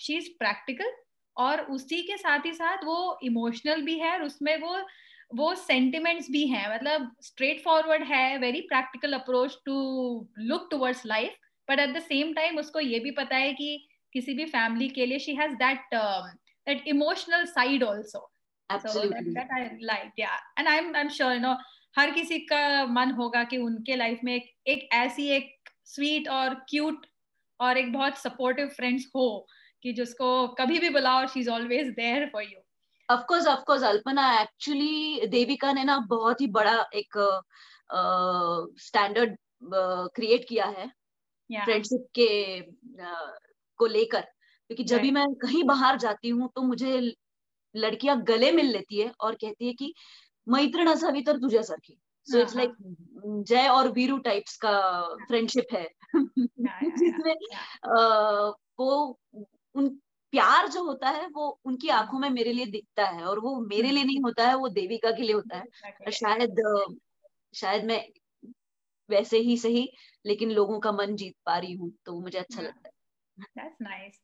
[0.00, 0.92] she is practical
[1.36, 4.78] और उसी के साथ ही साथ वो इमोशनल भी है और उसमें वो
[5.34, 9.74] वो सेंटिमेंट्स भी हैं। मतलब स्ट्रेट फॉरवर्ड है very practical approach to
[10.38, 11.36] look towards life
[11.68, 15.06] but at the same time उसको ये भी पता है कि किसी भी फैमिली के
[15.06, 18.30] लिए she has that that emotional side also
[21.96, 26.54] हर किसी का मन होगा कि उनके लाइफ में एक, एक ऐसी एक स्वीट और
[26.54, 27.06] क्यूट
[27.60, 29.46] और एक बहुत सपोर्टिव फ्रेंड्स हो
[29.82, 32.60] कि जिसको कभी भी बुलाओ she is always there for you
[33.14, 37.18] of course of course Alpana actually Devika ने ना बहुत ही बड़ा एक
[38.80, 40.88] स्टैंडर्ड uh, क्रिएट uh, किया है
[41.64, 42.10] फ्रेंडशिप yeah.
[42.14, 43.38] के uh,
[43.76, 47.16] को लेकर। क्योंकि जब भी मैं कहीं बाहर जाती हूँ तो मुझे
[47.76, 49.94] लड़कियाँ गले मिल लेती है और कहती है कि
[50.48, 52.74] मैत्रीण असावी तर तुझ्यासारखी सो इट्स लाइक
[53.48, 55.88] जय और वीरू टाइप्स का फ्रेंडशिप है।
[56.98, 57.34] जिसमें
[58.78, 59.18] वो
[59.74, 59.88] उन
[60.32, 61.88] प्यार जो होता है वो उनकी.
[61.88, 65.10] आँखों में मेरे लिए दिखता है और वो मेरे लिए नहीं होता है वो देविका
[65.10, 65.64] के लिए होता है।
[66.10, 66.62] शायद
[67.54, 68.08] शायद मैं
[69.08, 69.88] वैसे ही सही
[70.26, 72.94] लेकिन लोगों का मन जीत पा रही हूँ तो मुझे अच्छा लगता है।
[73.56, 74.23] That's nice.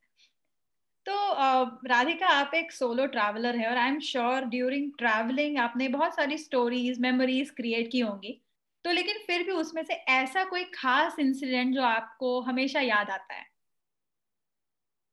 [1.11, 6.15] तो राधिका आप एक सोलो ट्रैवलर है और I am sure during travelling आपने बहुत
[6.15, 8.43] सारी स्टोरीज मेमोरीज क्रिएट की होंगी।
[8.85, 13.35] तो लेकिन फिर भी उसमें से ऐसा कोई खास इंसिडेंट जो आपको हमेशा याद आता
[13.35, 13.47] है?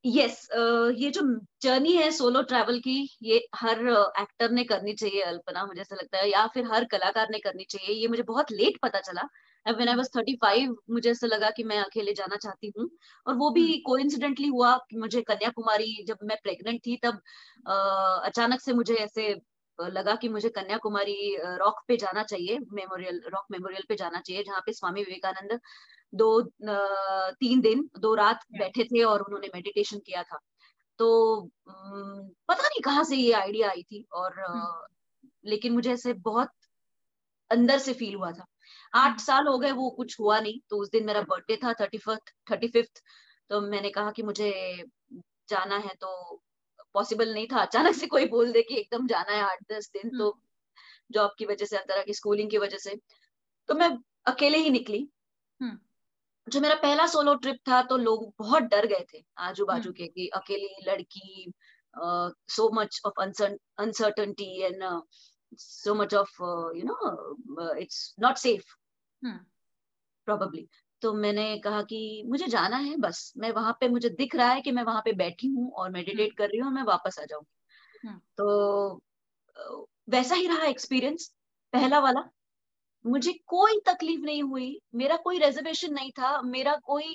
[0.06, 1.22] यस yes, uh, ये जो
[1.62, 3.80] जर्नी है सोलो ट्रैवल की ये हर
[4.20, 7.40] एक्टर uh, ने करनी चाहिए अल्पना मुझे ऐसा लगता है या फिर हर कलाकार ने
[7.40, 9.28] करनी चाहिए ये मुझे बहुत लेट पता चला।
[9.68, 12.90] व्हेन आई वाज 35 मुझे ऐसा लगा कि मैं अकेले जाना चाहती हूँ
[13.26, 18.26] और वो भी कोइंसिडेंटली हम्म। हुआ कि मुझे कन्याकुमारी जब मैं प्रेग्नेंट थी तब uh,
[18.26, 19.30] अचानक से मुझे ऐसे
[19.80, 24.62] लगा कि मुझे कन्याकुमारी रॉक पे जाना चाहिए मेमोरियल रॉक मेमोरियल पे जाना चाहिए जहाँ
[24.66, 25.60] पे स्वामी विवेकानंद
[26.14, 26.30] दो
[27.40, 30.40] तीन दिन दो रात बैठे थे और उन्होंने मेडिटेशन किया था
[31.00, 31.10] तो
[31.70, 36.50] पता नहीं कहाँ से ये आइडिया आई थी और हम्म। लेकिन मुझे ऐसे बहुत
[37.52, 38.46] अंदर से फील हुआ था
[38.94, 41.74] आठ हम्म। साल हो गए वो कुछ हुआ नहीं। तो उस दिन मेरा बर्थडे था
[41.82, 43.02] थर्टी फ़र्स्ट थर्टी फिफ्थ
[43.50, 44.52] तो मैंने कहा कि मुझे
[45.50, 46.42] जाना है तो
[46.94, 50.18] पॉसिबल नहीं था। अचानक से कोई बोल दे कि एकदम जाना है आठ दस दिन
[50.18, 50.32] तो
[51.12, 52.96] जॉब हम्म। की वजह से अंतरा की स्कूलिंग की वजह से।
[53.70, 53.90] तो मैं
[54.28, 55.08] अकेले ही निकली।
[56.48, 60.08] जो मेरा पहला सोलो ट्रिप था तो लोग बहुत डर गए थे आजू बाजू के
[60.08, 61.52] कि अकेली लड़की
[62.50, 64.84] so much of uncertainty and
[65.54, 66.42] so much of
[66.78, 68.76] you know it's not safe
[70.28, 70.68] probably
[71.02, 74.62] तो मैंने कहा कि मुझे जाना है बस। मैं वहाँ पे मुझे दिख रहा है
[74.62, 77.56] कि मैं वहाँ पे बैठी हूँ और मेडिटेट कर रही हूँ मैं वापस आ जाऊँगी।
[78.38, 79.02] तो
[80.10, 81.34] वैसा ही रहा एक्सपीरियंस
[81.74, 82.30] पहला वाला।
[83.06, 87.14] मुझे कोई तकलीफ़ नहीं हुई। मेरा कोई रिजर्वेशन नहीं था। मेरा कोई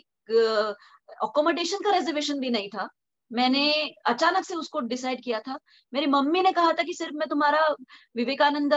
[1.23, 2.89] अकोमोडेशन का रिजर्वेशन भी नहीं था।
[3.33, 3.73] मैंने
[4.07, 5.59] अचानक से उसको डिसाइड किया था।
[5.93, 7.67] मेरी मम्मी ने कहा था कि सिर्फ़ मैं तुम्हारा
[8.17, 8.75] विवेकानंद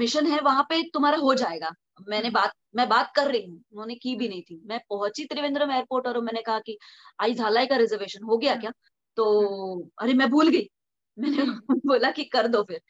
[0.00, 1.70] मिशन है वहाँ पे तुम्हारा हो जाएगा।
[2.08, 5.24] मैंने हम्म। बात मैं बात कर रही हूँ उन्होंने की भी नहीं थी। मैं पहुँची
[5.24, 6.78] त्रिवेंद्रम एयरपोर्ट और मैंने कहा कि
[7.20, 8.72] आई झालाई का रिजर्वेशन हो गया हम्म। क्या?
[9.16, 9.24] तो
[9.74, 10.68] हम्म। अरे मैं भूल गई।
[11.18, 11.44] मैंने
[11.86, 12.80] बोला कि कर दो फिर।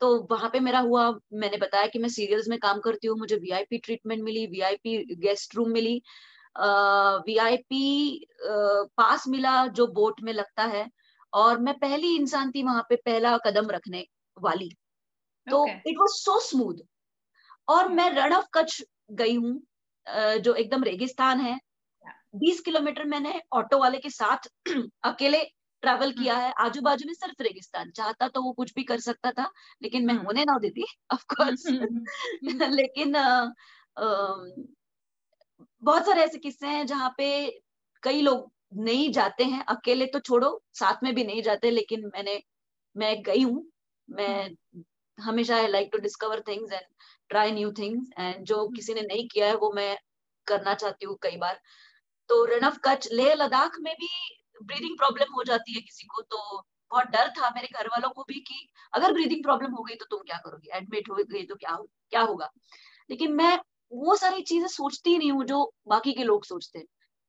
[0.00, 3.36] तो वहाँ पे मेरा हुआ मैंने बताया कि मैं सीरियल्स में काम करती हूँ मुझे
[3.36, 6.02] वीआईपी ट्रीटमेंट मिली वीआईपी गेस्ट रूम मिली।
[7.26, 8.26] वीआईपी
[8.96, 10.88] पास मिला जो बोट में लगता है
[11.32, 14.04] और मैं पहली इंसान थी वहाँ पे पहला कदम रखने
[14.36, 14.70] वाली।
[15.46, 16.84] तो इट वाज सो स्मूथ
[17.68, 18.82] और मैं रण ऑफ़ कच्छ
[19.12, 19.60] गई हूँ
[20.40, 21.58] जो एकदम रेगिस्तान है।
[22.36, 24.48] बीस किलोमीटर मैंने ऑटो वाले के साथ
[25.04, 25.42] अकेले
[25.82, 29.00] ट्रैवल किया हम्म। है। आजू बाजू में सिर्फ़ रेगिस्तान। चाहता तो वो कुछ भी कर
[29.00, 29.50] सकता था
[29.82, 33.14] लेकिन मैं हम्म। होने ना देती ऑफ़ कोर्स हम्म, लेकिन
[35.82, 37.26] बहुत सारे ऐसे किस्से हैं जहाँ पे
[38.02, 42.40] कई लोग नहीं जाते हैं। अकेले तो छोड़ो साथ में भी नहीं जाते लेकिन मैंने
[42.96, 43.64] मैं गई हूँ।
[44.08, 44.50] मैं
[45.18, 46.86] हमेशा I like to discover things and
[47.30, 49.96] try new things and जो किसी ने नहीं किया है वो मैं
[50.46, 51.60] करना चाहती हूँ कई बार।
[52.30, 54.08] तो रन ऑफ़ कच्छ लेह लद्दाख में भी
[54.62, 58.22] ब्रीदिंग प्रॉब्लम हो जाती है किसी को तो बहुत डर था मेरे घर वालों को
[58.28, 60.76] भी कि अगर ब्रीदिंग प्रॉब्लम हो गई तो तुम क्या करोगे?
[60.76, 62.50] एडमिट हो गई तो क्या हो, क्या होगा?
[63.10, 63.58] लेकिन मैं
[63.92, 66.86] वो सारी चीज़ें सोचती ही नहीं हूँ जो बाकी के लोग सोचते हैं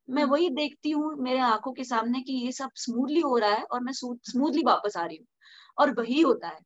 [0.10, 3.53] मैं हम्म। वही देखती हूँ मेरे आँखों के सामने कि ये सब स्मूथली हो रहा
[3.53, 5.28] है और मैं स्मूथली वापस आ रही हूँ
[5.78, 6.60] और वही होता है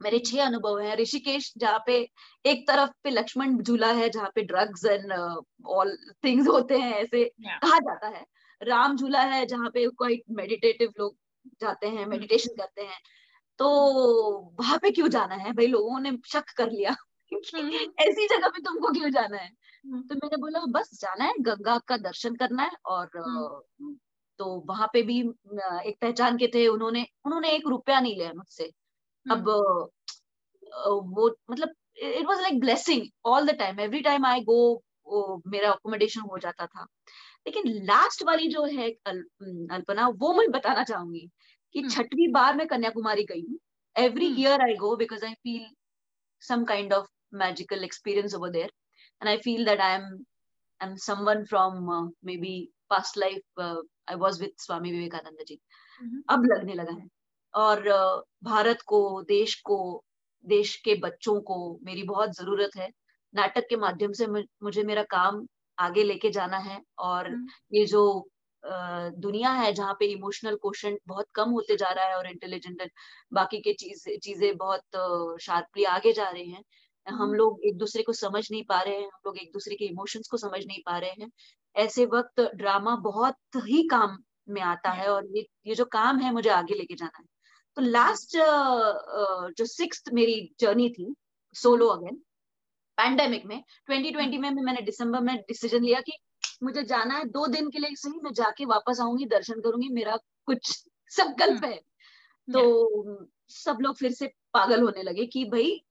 [0.00, 1.96] मेरे छह अनुभव हैं ऋषिकेश जहाँ पे
[2.44, 5.12] एक तरफ़ पे लक्ष्मण झूला है जहाँ पे ड्रग्स एंड
[5.66, 7.60] ऑल थिंग्स होते हैं ऐसे yeah.
[7.62, 8.24] कहा जाता है
[8.60, 11.16] राम झूला है जहाँ पे कोई मेडिटेटिव लोग
[11.60, 12.60] जाते हैं मेडिटेशन hmm.
[12.60, 12.98] करते हैं
[13.58, 13.68] तो
[14.60, 16.94] वहाँ पे क्यों जाना है भाई लोगों ने शक कर लिया.
[17.34, 19.50] ऐसी जगह पे तुमको क्यों जाना है?
[19.50, 20.08] hmm.
[20.08, 23.08] तो मैंने बोला बस जाना है गंगा का दर्शन करना है और
[24.40, 28.70] तो वहाँ पे भी एक पहचान के थे उन्होंने उन्होंने एक रुपया नहीं लिया मुझसे।
[29.26, 29.48] अब
[31.08, 34.82] वो मतलब it was like blessing all the time every time I go
[35.46, 36.86] मेरा अकोमोडेशन हो जाता था।
[37.46, 39.24] लेकिन लास्ट वाली जो है अल,
[39.72, 41.28] अल्पना वो मैं बताना चाहूँगी
[41.74, 43.58] कि हम्म। छठवीं बार मैं कन्याकुमारी गई हूँ।
[43.96, 45.70] Every year I go because I feel
[46.42, 48.68] some kind of magical experience over there.
[49.20, 50.26] And i feel that i am
[50.80, 56.22] i'm someone from uh, maybe past life uh, i was with swami vivekananda ji mm-hmm.
[56.28, 57.08] अब लगने लगा है।
[57.54, 60.04] और uh, Bharat को देश को
[60.46, 62.90] देश के बच्चों को मेरी बहुत ज़रूरत है।
[63.34, 64.26] नाटक के माध्यम से
[64.62, 65.46] मुझे मेरा काम
[65.78, 68.28] आगे लेके जाना है। और हम्म। ये जो
[68.64, 72.90] दुनिया है जहाँ पे इमोशनल क्वेश्चन बहुत कम होते जा रहा है और इंटेलिजेंट
[73.32, 74.82] बाकी के चीज़ चीज़ें बहुत
[75.42, 76.62] शार्पली आगे जा रहे हैं
[77.06, 79.76] हम हम्म। लोग एक दूसरे को समझ नहीं पा रहे हैं हम लोग एक दूसरे
[79.76, 81.30] के इमोशंस को समझ नहीं पा रहे हैं।
[81.76, 86.32] ऐसे वक्त ड्रामा बहुत ही काम में आता है और ये ये जो काम है
[86.32, 87.24] मुझे आगे लेके जाना है।
[87.76, 88.36] तो लास्ट
[89.58, 91.14] जो सिक्स मेरी जर्नी थी
[91.54, 92.16] सोलो अगेन
[92.98, 96.12] पैंडेमिक में 2020 में मैंने दिसंबर में डिसीज़न लिया कि
[96.62, 100.16] मुझे जाना है दो दिन के लिए सही मैं जाके वापस आऊँगी दर्शन करूँगी मेरा
[100.46, 101.76] कुछ संकल्प है।
[102.48, 105.84] तो सब लोग फिर से पागल होने लगे कि भाई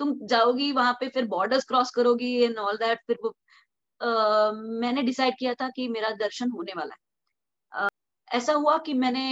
[0.00, 3.34] तुम जाओगी वहाँ पे फिर बॉर्डर्स क्रॉस करोगी एंड ऑल दैट फिर वो
[4.00, 7.88] आ, मैंने डिसाइड किया था कि मेरा दर्शन होने वाला है। आ,
[8.28, 9.22] ऐसा हुआ कि मैंने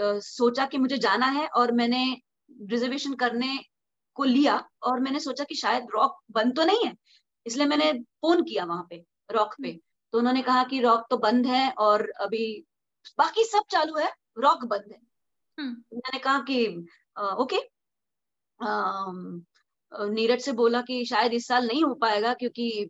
[0.00, 2.04] आ, सोचा कि मुझे जाना है और मैंने
[2.50, 3.58] रिजर्वेशन करने
[4.16, 6.94] को लिया और मैंने सोचा कि शायद रॉक बंद तो नहीं है
[7.46, 9.72] इसलिए मैंने फ़ोन किया वहाँ पे रॉक पे।
[10.12, 12.44] तो उन्होंने कहा कि रॉक तो बंद है और अभी
[13.18, 14.98] बाकी सब चालू है रॉक बंद है।
[15.58, 16.66] हम्म। मैंने कहा कि
[17.42, 17.58] ओके
[19.92, 22.88] नीरज से बोला कि शायद इस साल नहीं हो पाएगा क्योंकि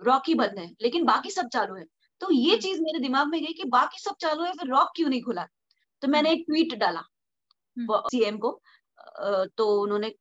[0.00, 1.84] रॉक ही बंद है लेकिन बाकी सब चालू है
[2.20, 4.92] तो ये हम्म। चीज़ मेरे दिमाग में गई कि बाकी सब चालू है फिर रॉक
[4.96, 5.46] क्यों नहीं खुला
[6.02, 7.02] तो मैंने हम्म। एक ट्वीट डाला
[7.76, 8.60] सीएम को
[9.56, 10.12] तो उन्होंने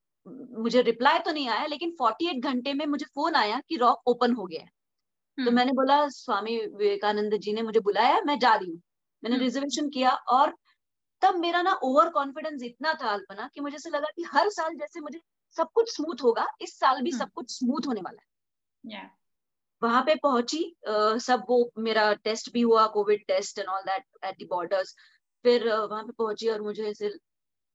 [0.58, 4.34] मुझे रिप्लाई तो नहीं आया लेकिन 48 घंटे में मुझे फ़ोन आया कि रॉक ओपन
[4.34, 8.54] हो गया है तो हम्म। मैंने बोला स्वामी विवेकानंद जी ने मुझे बुलाया मैं जा
[8.56, 8.82] रही हूँ
[9.24, 10.56] मैंने रिजर्वेशन हम्म। किया और
[11.22, 14.76] तब मेरा ना ओवर कॉन्फिडेंस इतना था अल्पना कि मुझे से लगा कि हर साल
[14.76, 15.20] जैसे मुझे
[15.58, 19.10] सब कुछ स्मूथ होगा इस साल भी सब हम्म। कुछ स्मूथ होने वाला है yeah.
[19.82, 24.04] वहाँ पे पहुँची uh, सब वो मेरा टेस्ट भी हुआ Covid test and all that
[24.26, 24.96] at the borders
[25.46, 27.12] फिर uh, वहाँ पे पहुँची और मुझे ऐसे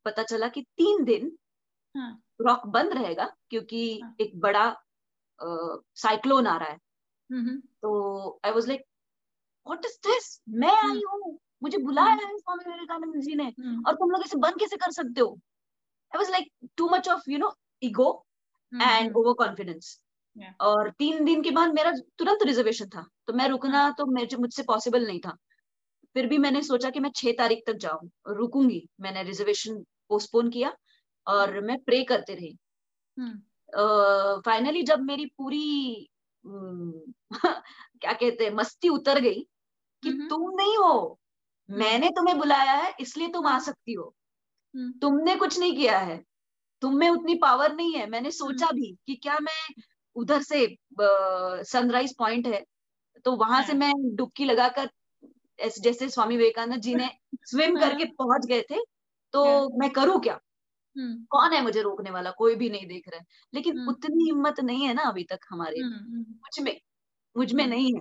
[0.06, 1.32] पता चला कि तीन दिन
[1.94, 2.10] हाँ.
[2.40, 4.14] रॉक बंद रहेगा क्योंकि हाँ.
[4.20, 4.66] एक बड़ा
[5.40, 6.78] साइक्लोन आ रहा है
[7.30, 8.84] हम्म। तो I was like
[9.66, 13.48] what is this मैं आई हम्म। हूँ मुझे बुलाया हम्म। है स्वामी विवेकानंद जी ने
[13.86, 15.32] और तुम लोग इसे बंद कैसे कर सकते हो
[16.12, 18.26] I was like too much of you know ego
[18.74, 20.00] and overconfidence
[20.60, 24.62] और तीन दिन के बाद मेरा तुरंत रिजर्वेशन था। तो मैं रुकना तो मुझे मुझसे
[24.62, 25.36] पॉसिबल नहीं था।
[26.14, 30.76] फिर भी मैंने सोचा कि मैं छह तारीख तक जाऊँ। रुकूँगी। मैंने रिजर्वेशन पोस्टपोन किया
[31.26, 32.58] और हम्म। मैं प्रे करते रही।
[34.44, 36.08] फाइनली हम्म। uh, जब मेरी पूरी
[38.00, 39.40] क्या कहते हैं मस्ती उतर गई
[40.02, 41.18] कि हम्म। तुम नहीं हो।
[41.70, 44.14] मैंने तुम्हें बुलाया है इसलिए तुम आ सकती हो।
[44.76, 46.24] तुमने कुछ नहीं किया है।
[46.82, 49.82] तुम में उतनी पावर नहीं है मैंने सोचा हम्म। भी कि क्या मैं
[50.16, 50.66] उधर से
[51.64, 52.64] सनराइज पॉइंट है
[53.24, 54.88] तो वहाँ से हाँ। मैं डुबकी लगाकर
[55.80, 57.08] जैसे स्वामी विवेकानंद जी ने
[57.44, 58.80] स्विम हाँ। करके पहुँच गए थे
[59.34, 59.44] तो।
[59.78, 60.38] मैं करूँ क्या
[60.96, 64.24] हम्म, कौन है मुझे रोकने वाला कोई भी नहीं देख रहा है लेकिन हम्म। उतनी
[64.24, 66.80] हिम्मत नहीं है ना अभी तक हमारे मुझमें
[67.36, 68.00] मुझमें। नहीं है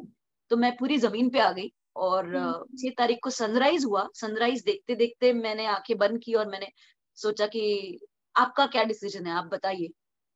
[0.51, 2.31] तो मैं पूरी ज़मीन पे आ गई और।
[2.77, 6.71] छह तारीख को सनराइज हुआ सनराइज देखते देखते मैंने आँखें बंद की और मैंने
[7.17, 7.99] सोचा कि
[8.37, 9.33] आपका क्या डिसीज़न है?
[9.33, 9.89] आप बताइए।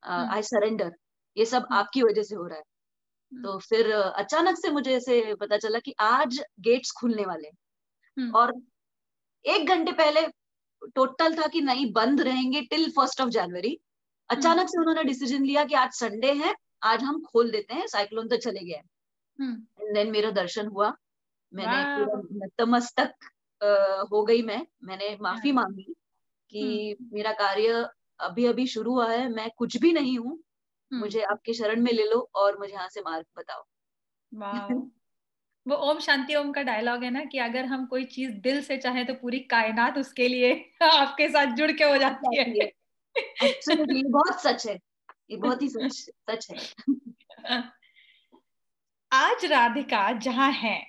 [0.04, 0.92] हम्म। आई सरेंडर
[1.38, 2.64] ये सब हम्म। आपकी वजह से हो रहा है।
[3.32, 7.58] हम्म। तो फिर अचानक से मुझे ऐसे पता चला कि आज गेट्स खुलने वाले हैं।
[8.18, 8.54] हम्म, और
[9.46, 10.22] एक घंटे पहले
[10.96, 13.80] टोटल था कि नहीं बंद रहेंगे टिल फ़र्स्ट ऑफ़ जनवरी
[14.30, 18.28] अचानक से उन्होंने डिसीज़न लिया कि आज संडे है आज हम खोल देते हैं साइक्लोन
[18.28, 18.82] तो चले गए
[19.40, 20.94] हम्म। एंड देन मेरा दर्शन हुआ।
[21.54, 22.06] मैंने
[22.46, 23.14] नतमस्तक
[24.12, 25.94] हो गई मैं। मैंने माफ़ी। मांगी।
[26.52, 27.90] कि हम्म। मेरा कार्य
[28.20, 30.44] अभी अभी शुरू हुआ है मैं कुछ भी नहीं हूँ
[30.92, 33.66] हम्म, मुझे आपके शरण में ले लो और मुझे यहाँ से मार्ग बताओ।
[35.68, 38.78] वो ओम शांति ओम का डायलॉग है ना कि अगर हम कोई चीज़ दिल से
[38.78, 42.72] चाहे तो पूरी कायनात उसके लिए आपके साथ जुड़ के हो जाती जाती है।
[43.96, 44.80] ये बहुत सच है।
[45.32, 46.58] ये बहुत ही सच सच है।
[49.14, 50.88] आज राधिका जहाँ है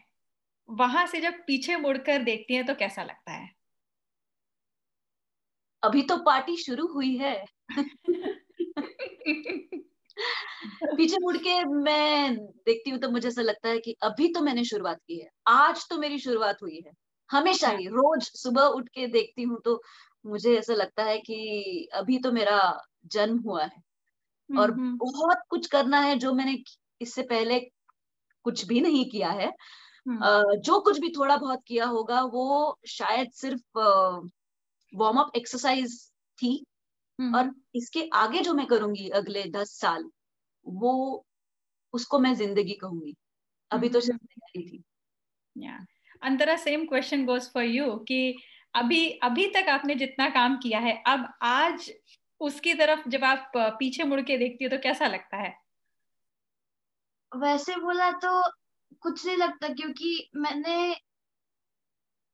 [0.68, 3.61] वहाँ से जब पीछे मुड़कर देखती है तो कैसा लगता है?
[5.82, 7.44] अभी तो पार्टी शुरू हुई है।
[10.96, 14.64] पीछे मुड़ के मैं देखती हूँ तो मुझे ऐसा लगता है कि अभी तो मैंने
[14.64, 16.92] शुरुआत की है। आज तो मेरी शुरुआत हुई है।
[17.30, 19.82] हमेशा ही। रोज सुबह उठ के देखती हूँ तो
[20.24, 23.82] मुझे ऐसा लगता है कि अभी तो मेरा जन्म हुआ है।
[24.50, 26.58] और हम्म, बहुत कुछ करना है जो मैंने
[27.00, 27.70] इससे पहले
[28.44, 29.52] कुछ भी नहीं किया है।
[30.06, 33.60] हम्म, जो कुछ भी थोड़ा बहुत किया होगा वो शायद सिर्फ़
[34.92, 36.00] वार्म अप एक्सरसाइज
[36.38, 36.64] थी
[37.18, 40.10] हम्म, और इसके आगे जो मैं करूँगी अगले दस साल
[40.66, 41.24] वो
[41.94, 43.14] उसको मैं ज़िंदगी कहूँगी।
[43.70, 44.82] अभी तो सिर्फ़ तैयारी थी।
[45.56, 45.78] या
[46.22, 48.36] Antara same question goes for you कि
[48.74, 51.90] अभी अभी तक आपने जितना काम किया है अब आज
[52.40, 55.54] उसकी तरफ़ जब आप पीछे मुड़ के देखती हो तो कैसा लगता है?
[57.32, 58.42] वैसे बोला तो
[59.02, 60.94] कुछ नहीं लगता क्योंकि मैंने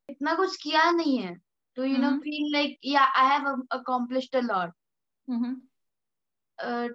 [0.08, 1.36] इतना कुछ किया नहीं है।
[1.78, 2.18] तो you know hmm.
[2.20, 4.72] Feel like yeah I have accomplished a lot
[5.28, 5.54] hmm,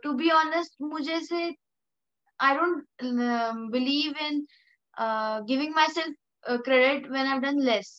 [0.04, 1.44] to be honest मुझे से
[2.40, 3.04] I don't
[3.72, 4.46] believe in
[5.48, 6.16] giving myself
[6.64, 7.94] credit when I done less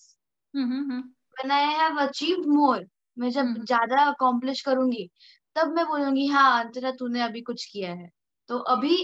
[0.55, 5.09] hmm, hmm, when I have achieved more मैं जब हम्म। ज़्यादा accomplish करूँगी
[5.57, 8.09] तब मैं बोलूँगी हाँ अंतरा तूने अभी कुछ किया है।
[8.49, 8.97] तो अभी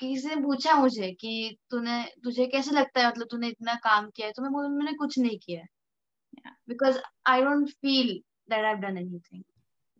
[0.00, 3.08] किसी ने पूछा मुझे कि तूने तुझे कैसे लगता है?
[3.08, 4.32] मतलब तूने इतना काम किया है?
[4.32, 5.64] तो मैं बोलूँ मैंने कुछ नहीं किया
[6.32, 6.54] Yeah.
[6.68, 8.12] Because I don't feel
[8.50, 9.42] that I done anything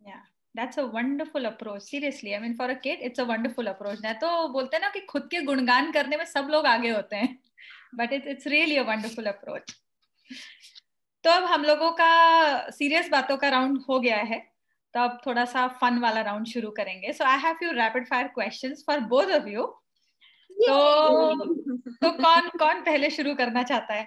[0.03, 0.21] Yeah,
[0.55, 1.83] that's a wonderful approach.
[1.85, 3.99] Seriously, I mean, for a kid, it's a wonderful approach.
[4.03, 7.17] ना तो बोलते हैं ना कि खुद के गुणगान करने में सब लोग आगे होते
[7.17, 7.39] हैं।
[7.95, 9.75] But it's really a wonderful approach
[11.25, 14.39] तो अब हम लोगों का सीरियस बातों का राउंड हो गया है।
[14.95, 18.29] तो अब थोड़ा सा फन वाला राउंड शुरू करेंगे। So I have few rapid fire
[18.35, 19.67] questions for both of you
[20.51, 20.79] तो
[22.03, 24.07] तो कौन कौन पहले शुरू करना चाहता है?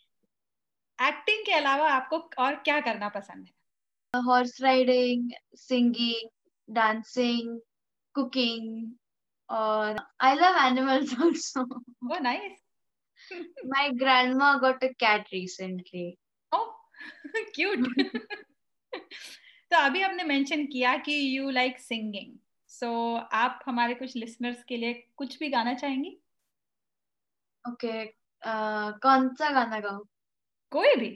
[1.01, 6.29] एक्टिंग के अलावा आपको और क्या करना पसंद है horse riding singing
[6.69, 7.59] dancing
[8.15, 8.91] cooking
[9.49, 11.63] और आई लव एनिमल्स आल्सो
[12.03, 12.59] वो nice
[13.65, 16.05] My grandma got a cat recently.
[16.55, 16.71] Oh
[17.55, 17.85] cute
[19.71, 22.37] तो अभी आपने मेंशन किया कि यू लाइक सिंगिंग
[22.71, 22.89] सो
[23.33, 26.17] आप हमारे कुछ लिसनर्स के लिए कुछ भी गाना चाहेंगी
[27.65, 28.09] ओके Okay.
[28.43, 30.03] Uh, कौन सा गाना गाऊं?
[30.72, 31.10] कोई भी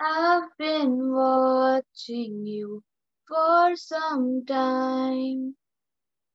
[0.00, 2.82] I've been watching you
[3.28, 5.56] for some time.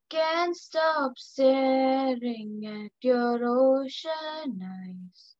[0.09, 5.35] Can't stop staring at your ocean eyes.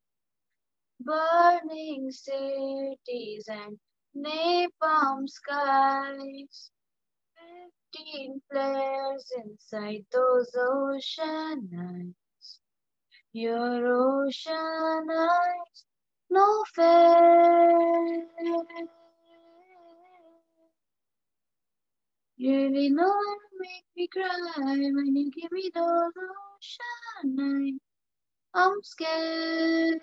[0.99, 3.79] Burning cities and
[4.15, 6.71] napalm skies.
[7.35, 12.20] Fifteen flares inside those ocean eyes.
[13.34, 15.84] Your ocean eyes,
[16.28, 18.26] no fair.
[22.36, 27.80] You how to make me cry when you give me those ocean eyes.
[28.52, 30.02] I'm scared.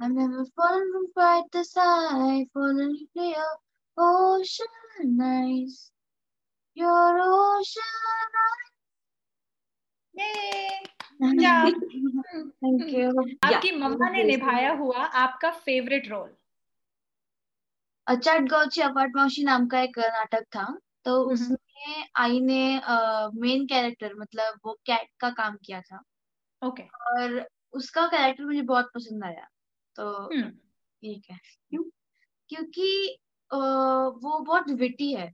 [0.00, 2.80] I've never fallen from quite the side, fallen
[3.16, 3.58] into your
[3.98, 5.90] ocean eyes.
[6.76, 7.92] Your ocean.
[13.44, 16.30] आपकी मम्मा ने निभाया हुआ आपका favourite role
[18.16, 20.64] चटगावची नाम का एक नाटक था।
[21.04, 22.80] तो हम्म। उसमें आई ने
[23.40, 26.02] मेन कैरेक्टर मतलब वो कैट का काम किया था।
[26.62, 29.46] ओके और उसका कैरेक्टर मुझे बहुत पसंद आया।
[29.96, 31.38] तो हम्म। ठीक है
[31.70, 31.82] क्यों?
[32.48, 33.18] क्योंकि
[33.52, 35.32] वो बहुत विटी है।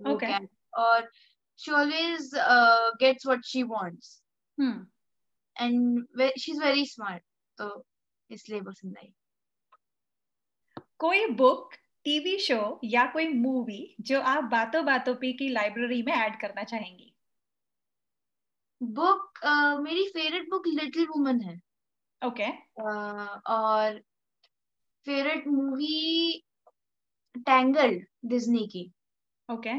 [0.00, 0.28] Okay.
[0.28, 1.10] कैट और
[1.58, 2.30] she always
[3.00, 4.20] gets what she wants
[4.58, 4.86] hmm
[5.56, 7.22] and she is very smart
[7.58, 7.84] तो
[8.30, 9.12] इसलिए पसंद आई।
[10.98, 11.74] कोई बुक
[12.04, 16.64] टीवी शो या कोई मूवी जो आप बातों बातों पे की लाइब्रेरी में ऐड करना
[16.64, 17.10] चाहेंगी?
[18.80, 19.40] बुक
[19.80, 21.60] मेरी फेवरेट बुक लिटिल वुमन है।
[22.22, 24.00] ओके अ, और
[25.06, 26.42] फेवरेट मूवी
[27.36, 28.90] टैंगल्ड डिज्नी की।
[29.48, 29.78] ओके।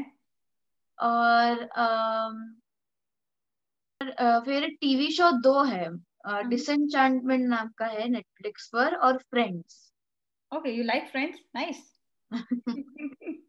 [0.98, 1.64] और
[4.00, 9.82] फेवरेट टीवी शो दो है हम्म। डिसएंचेंटमेंट नाम का है नेटफ्लिक्स पर और friends
[10.52, 11.82] okay you like friends nice.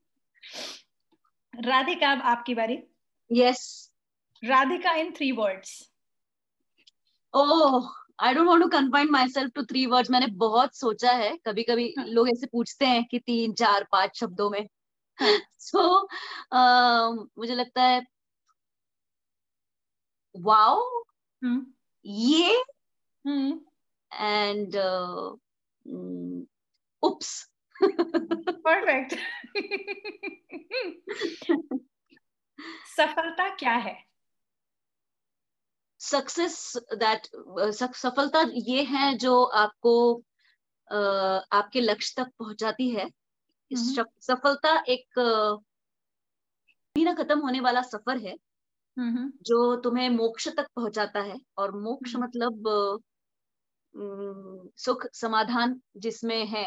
[1.54, 2.78] Radhika अब आपकी बारी।
[3.32, 3.62] Yes
[4.44, 5.72] Radhika in three words
[7.34, 7.90] oh
[8.20, 11.94] I don't want to confine myself to three words मैंने बहुत सोचा है कभी कभी
[11.98, 12.06] हाँ.
[12.08, 14.68] लोग ऐसे पूछते हैं कि तीन चार पाँच शब्दों में।
[15.60, 16.08] सो
[17.40, 18.06] मुझे लगता है
[20.36, 21.04] वाओ
[21.44, 21.66] हम्म।
[22.06, 22.64] ये
[24.14, 24.76] एंड
[27.04, 27.50] उप्स
[27.84, 29.16] परफेक्ट
[32.98, 33.96] सफलता क्या है?
[36.00, 37.28] सक्सेस दैट
[37.96, 40.24] सफलता ये है जो आपको
[40.94, 43.10] uh, आपके लक्ष्य तक पहुंचाती है।
[43.72, 45.20] इस हम्म। सफलता एक
[46.96, 48.36] ना खत्म होने वाला सफ़र है।
[48.98, 52.64] हम्म जो तुम्हें मोक्ष तक पहुंचाता है और मोक्ष हम्म। मतलब
[54.78, 56.66] सुख समाधान जिसमें है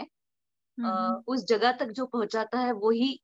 [0.78, 3.20] हम्म उस जगह तक जो पहुंचाता है वो ही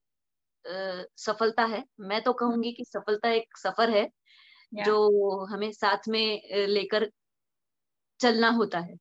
[1.19, 4.11] सफलता है। मैं तो कहूँगी कि सफलता एक सफ़र है
[4.73, 7.11] जो हमें साथ में लेकर
[8.21, 8.97] चलना होता है।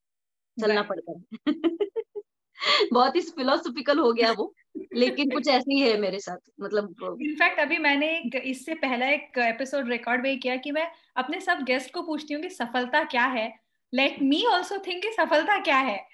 [0.58, 1.26] चलना पड़ता है।
[2.94, 4.54] बहुत ही फिलोसॉफिकल हो गया वो।
[4.96, 9.90] लेकिन कुछ ऐसे ही है मेरे साथ मतलब इनफैक्ट अभी मैंने इससे पहला एक एपिसोड
[9.90, 13.54] रिकॉर्ड भी किया कि मैं अपने सब गेस्ट को पूछती हूँ कि सफलता क्या है।
[13.94, 16.08] लेट मी ऑल्सो थिंक कि सफलता क्या है।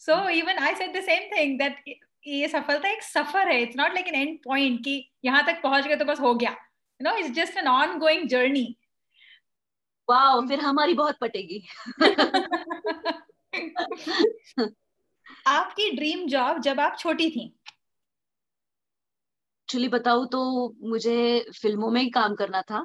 [0.00, 1.84] So even I said the same thing that
[2.26, 5.86] ये सफलता एक सफ़र है। It's not like an end point कि यहाँ तक पहुँच
[5.86, 8.76] गए तो बस हो गया। You know it's just an ongoing journey
[10.08, 11.66] wow फिर हमारी बहुत पटेगी।
[15.46, 17.52] आपकी ड्रीम जॉब जब आप छोटी थी?
[19.68, 20.40] एक्चुअली बताऊँ तो
[20.88, 21.14] मुझे
[21.62, 22.78] फ़िल्मों में ही काम करना था।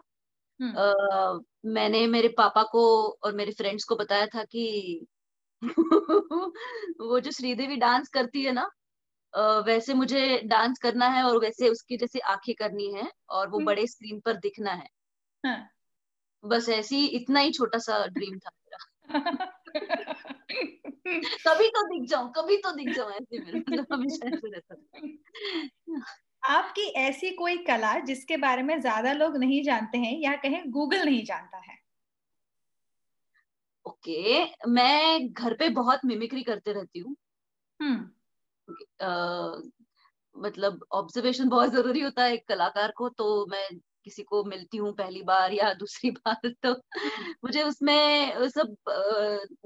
[0.60, 2.84] अ, मैंने मेरे पापा को
[3.24, 5.06] और मेरे फ्रेंड्स को बताया था कि
[7.02, 8.70] वो जो श्रीदेवी डांस करती है ना
[9.66, 13.66] वैसे मुझे डांस करना है और वैसे उसकी जैसे आँखें करनी है और वो हम्म।
[13.66, 14.88] बड़े स्क्रीन पर दिखना है।
[15.44, 15.72] हाँ।
[16.44, 18.78] बस ऐसी इतना ही छोटा सा ड्रीम था मेरा।
[21.48, 24.76] कभी तो दिख जाऊँ कभी तो दिख जाऊँ ऐसे मेरा मतलब हमेशा ऐसे रहता
[26.44, 31.06] आपकी ऐसी कोई कला जिसके बारे में ज़्यादा लोग नहीं जानते हैं या कहें गूगल
[31.06, 31.78] नहीं जानता है?
[33.86, 37.16] ओके okay, मैं घर पे बहुत मिमिक्री करते रहती हूँ।
[39.00, 39.62] अ,
[40.36, 43.68] मतलब ऑब्जर्वेशन बहुत ज़रूरी होता है एक कलाकार को तो मैं
[44.06, 46.74] किसी को मिलती हूँ पहली बार या दूसरी बार तो
[47.46, 48.76] मुझे उसमें सब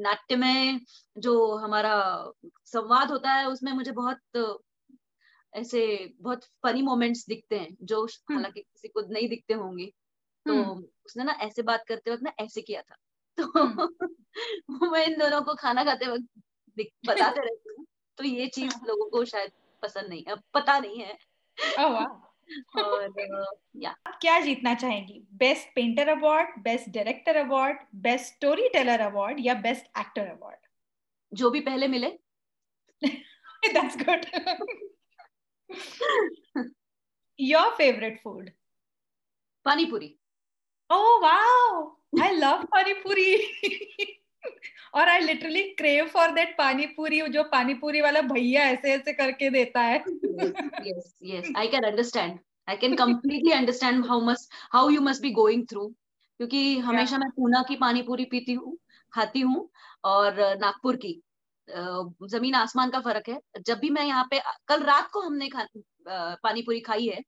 [0.02, 0.80] नाट्य में
[1.18, 1.94] जो हमारा
[2.68, 4.20] संवाद होता है उसमें मुझे बहुत
[5.56, 9.86] ऐसे बहुत फनी मोमेंट्स दिखते हैं जो हालाँकि किसी को नहीं दिखते होंगे।
[10.46, 12.96] तो हम्म, उसने ना ऐसे बात करते वक्त ना ऐसे किया था।
[13.40, 13.90] हम्म। तो
[14.92, 16.28] मैं इन दोनों को खाना खाते वक्त
[17.06, 17.86] बताते रहती हूँ।
[18.18, 19.52] तो ये चीज़ हाँ। लोगों को शायद
[19.82, 21.18] पसंद नहीं है पता नहीं है।
[22.78, 23.14] और
[23.76, 25.28] या। आप क्या जीतना चाहेंगी?
[25.34, 28.26] Best painter award best director award best
[28.70, 30.68] storyteller award या बेस्ट एक्टर अवार्ड
[31.34, 32.20] जो भी पहले मिले।
[33.74, 34.26] That's good
[37.38, 38.54] Your favorite food?
[39.66, 40.18] Pani puri.
[40.90, 41.92] Oh wow!
[42.24, 43.48] I love pani puri.
[44.94, 49.14] और I literally crave for that pani puri जो पानी पूरी वाला भैया ऐसे ऐसे
[49.14, 50.00] करके देता है
[55.72, 55.88] थ्रू
[56.38, 58.78] क्योंकि हमेशा मैं पूना की पानी पूरी पीती हूँ
[59.14, 59.70] खाती हूँ
[60.04, 61.24] और नागपुर की
[62.30, 65.68] ज़मीन आसमान का फ़र्क है जब भी मैं यहाँ पे कल रात को हमने खा
[66.44, 67.24] पानी पूरी खाई है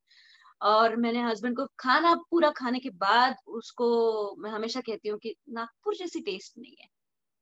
[0.62, 5.36] और मैंने हस्बैंड को खाना पूरा खाने के बाद उसको मैं हमेशा कहती हूँ कि
[5.50, 6.88] नागपुर जैसी टेस्ट नहीं है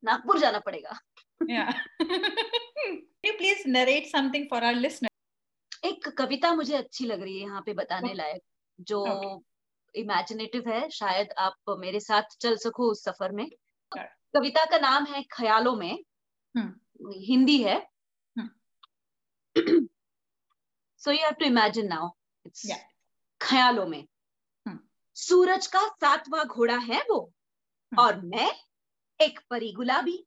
[0.04, 1.00] नागपुर जाना पड़ेगा
[3.38, 5.10] please narrate something for our listener
[5.86, 8.14] एक कविता मुझे अच्छी लग रही है यहाँ पे बताने.
[8.14, 8.42] लायक
[8.80, 9.06] जो
[9.96, 10.74] इमेजिनेटिव okay.
[10.74, 13.50] है शायद आप मेरे साथ चल सको उस सफ़र में.
[13.98, 16.00] कविता का नाम है ख्यालों में
[16.58, 16.85] hmm.
[17.02, 17.80] हिंदी है।
[20.98, 22.10] So you have to imagine now
[22.46, 22.72] it's
[23.42, 24.08] ख्यालों में।
[24.68, 24.78] hmm.
[25.16, 27.34] सूरज का सातवां घोड़ा है वो।
[27.94, 28.04] hmm.
[28.04, 28.52] और मैं
[29.22, 30.26] एक परी गुलाबी।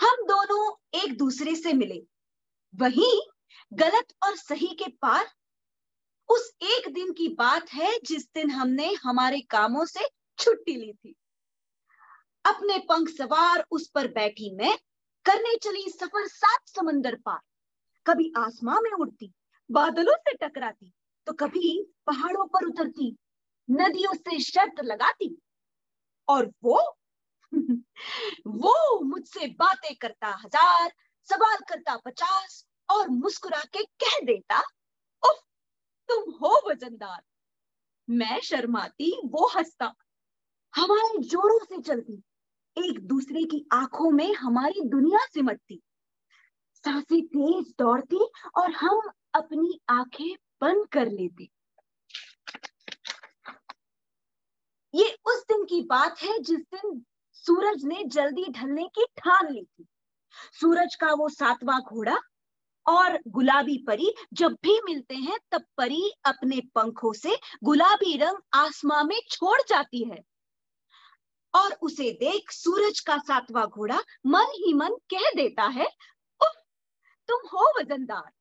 [0.00, 2.02] हम दोनों एक दूसरे से मिले।
[2.74, 3.30] वही
[3.72, 5.26] गलत और सही के पार
[6.28, 10.08] उस एक दिन की बात है जिस दिन हमने हमारे कामों से
[10.38, 11.14] छुट्टी ली थी।
[12.44, 14.78] अपने पंख सवार उस पर बैठी मैं
[15.26, 17.40] करने चली सफ़र सात समंदर पार।
[18.06, 19.32] कभी आसमां में उड़ती,
[19.70, 20.92] बादलों से टकराती
[21.26, 23.16] तो कभी पहाड़ों पर उतरती,
[23.70, 25.36] नदियों से शर्त लगाती।
[26.28, 26.96] और वो
[28.46, 30.92] वो मुझसे बातें करता हज़ार,
[31.28, 34.58] सवाल करता पचास, और मुस्कुरा के कह देता,
[35.22, 35.40] उफ,
[36.08, 37.22] तुम हो वजनदार।
[38.08, 39.92] मैं शर्माती, वो हंसता।
[40.74, 42.22] हमारे जोरों से चलती
[42.76, 45.80] एक दूसरे की आँखों में हमारी दुनिया सिमटती।
[46.84, 48.24] साँसें तेज दौड़ती
[48.58, 49.00] और हम
[49.34, 51.48] अपनी आँखें बंद कर लेते।
[54.94, 57.02] ये उस दिन की बात है जिस दिन
[57.32, 59.86] सूरज ने जल्दी ढलने की ठान ली थी।
[60.60, 62.16] सूरज का वो सातवां घोड़ा
[62.86, 69.04] और गुलाबी परी जब भी मिलते हैं तब परी अपने पंखों से गुलाबी रंग आसमां
[69.04, 70.22] में छोड़ जाती है।
[71.54, 75.86] और उसे देख सूरज का सातवां घोड़ा मन ही मन कह देता है
[76.42, 76.52] उफ,
[77.28, 78.32] तुम हो वजनदार।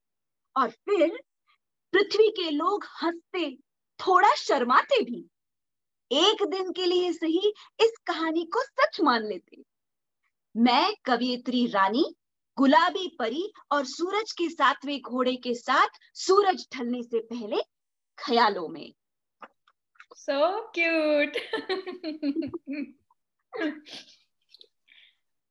[0.58, 1.24] और फिर
[1.92, 3.56] पृथ्वी के लोग हँसते
[4.00, 5.30] थोड़ा शर्माते भी।
[6.12, 9.64] एक दिन के लिए सही इस कहानी को सच मान लेते।
[10.58, 12.16] मैं कवियत्री रानी
[12.58, 17.62] गुलाबी परी और सूरज के सातवें घोड़े के साथ सूरज ढलने से पहले
[18.18, 18.94] ख्यालों में।
[20.16, 21.38] सो so क्यूट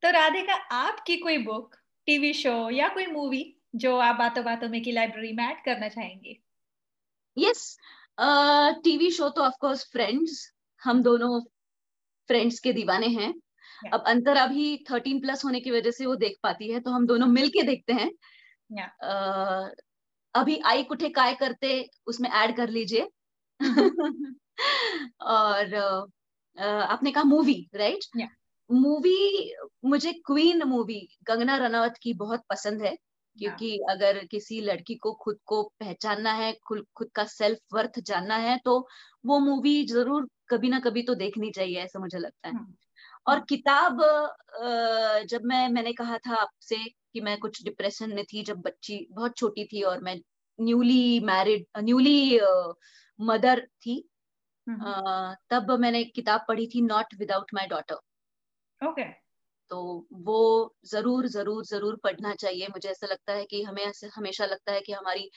[0.03, 1.75] तो राधिका आपकी कोई बुक
[2.07, 3.43] टीवी शो या कोई मूवी
[3.75, 6.39] जो आप बातों बातों में की लाइब्रेरी में ऐड करना चाहेंगे
[7.37, 7.79] यस
[8.85, 11.41] टीवी शो तो ऑफ़ कोर्स फ्रेंड्स हम दोनों
[12.29, 13.95] फ्रेंड्स के दीवाने हैं yeah.
[13.95, 17.07] अब अंतर अभी थर्टीन प्लस होने की वजह से वो देख पाती है तो हम
[17.07, 18.11] दोनों मिलके देखते हैं
[18.71, 18.91] yeah.
[19.05, 19.69] uh,
[20.35, 23.09] अभी आई कुठे काय करते उसमें ऐड कर लीजिए
[25.21, 26.13] और uh,
[26.59, 28.05] आपने कहा मूवी राइट
[28.71, 32.97] मूवी मुझे क्वीन मूवी कंगना रनावत की बहुत पसंद है
[33.39, 38.37] क्योंकि अगर किसी लड़की को खुद को पहचानना है खुद खुद का सेल्फ वर्थ जानना
[38.37, 38.89] है तो
[39.27, 42.75] वो मूवी ज़रूर कभी ना कभी तो देखनी चाहिए ऐसा मुझे लगता है। हम्म।
[43.27, 44.01] और किताब
[45.29, 46.77] जब मैं मैंने कहा था आपसे
[47.13, 50.21] कि मैं कुछ डिप्रेशन में थी जब बच्ची बहुत छोटी थी और मैं
[50.61, 52.41] न्यूली मैरिड न्यूली
[53.21, 54.09] मदर थी
[54.67, 54.93] हम्म।
[55.51, 57.97] तब मैंने एक किताब पढ़ी थी not without my daughter
[58.81, 59.05] okay.
[59.71, 60.37] तो वो
[60.87, 63.85] ज़रूर ज़रूर ज़रूर पढ़ना चाहिए। मुझे ऐसा लगता है कि हमें
[64.17, 65.29] हमेशा लगता है कि हमारी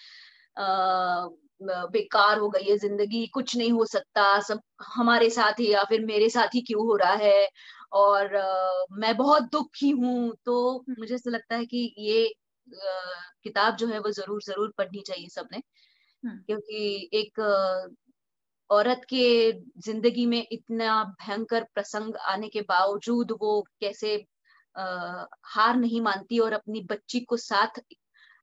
[1.94, 6.06] बेकार हो गई है ज़िंदगी। कुछ नहीं हो सकता। सब हमारे साथ ही या फिर
[6.06, 7.48] मेरे साथ ही क्यों हो रहा है?
[7.94, 13.22] और आ, मैं बहुत दुखी हूँ। तो हम्म। मुझे ऐसा लगता है कि ये आ,
[13.44, 15.60] किताब जो है वो ज़रूर ज़रूर पढ़नी चाहिए सबने।
[16.24, 17.40] हम्म। क्योंकि एक
[18.70, 24.26] औरत के ज़िंदगी में इतना भयंकर प्रसंग आने के बावजूद वो कैसे
[24.78, 27.80] आ, हार नहीं मानती और अपनी बच्ची को साथ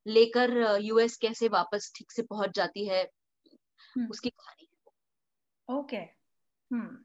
[0.07, 3.03] लेकर यूएस कैसे वापस ठीक से पहुँच जाती है
[3.97, 4.69] हम्म। उसकी कहानी।
[5.79, 6.99] ओके। हम्म।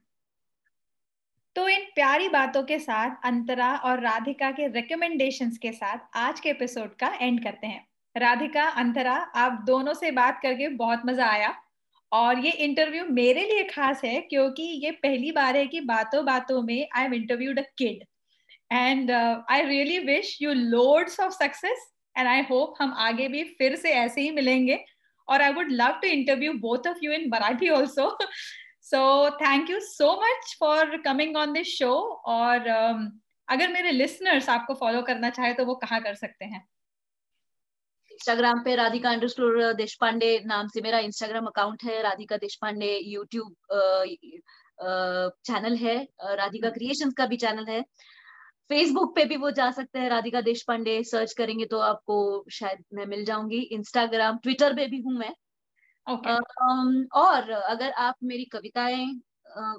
[1.55, 6.49] तो इन प्यारी बातों के साथ अंतरा और राधिका के रिकमेंडेशंस के साथ आज के
[6.49, 11.63] एपिसोड का एंड करते हैं। राधिका अंतरा आप दोनों से बात करके बहुत मज़ा आया।
[12.12, 16.62] और ये इंटरव्यू मेरे लिए खास है क्योंकि ये पहली बार है कि बातों बातों
[16.62, 18.03] में I am interviewed a kid
[18.72, 23.76] and I really wish you loads of success and I hope हम आगे भी फिर
[23.76, 24.84] से ऐसे ही मिलेंगे.
[25.28, 28.18] और I would love to interview both of you in Marathi also
[28.84, 31.93] so thank you so much for coming on this show
[32.28, 33.10] और um,
[33.47, 36.64] अगर मेरे लिसनर्स आपको फॉलो करना चाहे तो वो कहाँ कर सकते हैं?
[38.18, 42.88] इंस्टाग्राम पे राधिका अंडरस्कोर देश पांडे नाम से मेरा इंस्टाग्राम अकाउंट है। राधिका देश पांडे
[43.05, 43.55] यूट्यूब
[45.45, 45.95] चैनल है।
[46.36, 47.82] राधिका क्रिएशंस का भी चैनल है।
[48.70, 52.18] फेसबुक पे भी वो जा सकते हैं राधिका देश पांडे सर्च करेंगे तो आपको
[52.51, 55.34] शायद मैं मिल जाऊँगी। इंस्टाग्राम ट्विटर पे भी हूँ मैं।
[56.07, 56.38] Okay.
[57.15, 59.07] और अगर आप मेरी कविताएँ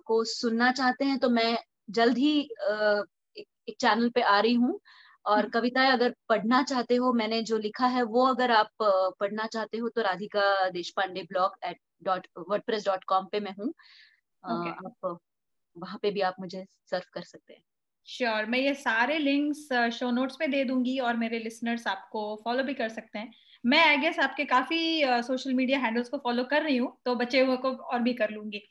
[0.07, 1.57] को सुनना चाहते हैं तो मैं
[1.91, 4.79] जल्द ही एक चैनल पे आ रही हूँ।
[5.27, 8.71] और हम्म। कविताएँ अगर पढ़ना चाहते हो मैंने जो लिखा है वो अगर आप
[9.21, 12.27] पढ़ना चाहते हो तो Radhika Deshpande blog at dot
[12.63, 13.73] WordPress dot com पे मैं हूँ
[14.45, 14.75] okay.
[14.77, 15.19] आप
[15.77, 17.63] वहाँ पे भी आप मुझे सर्व कर सकते हैं
[18.07, 22.21] श्योर sure, मैं ये सारे लिंक्स शो नोट्स में दे दूँगी और मेरे लिसनर्स आपको
[22.45, 23.33] फॉलो भी कर सकते हैं
[23.65, 27.41] मैं आई गेस आपके काफ़ी सोशल मीडिया हैंडल्स को फॉलो कर रही हूँ तो बचे
[27.41, 28.63] हुए को और भी कर लूँगी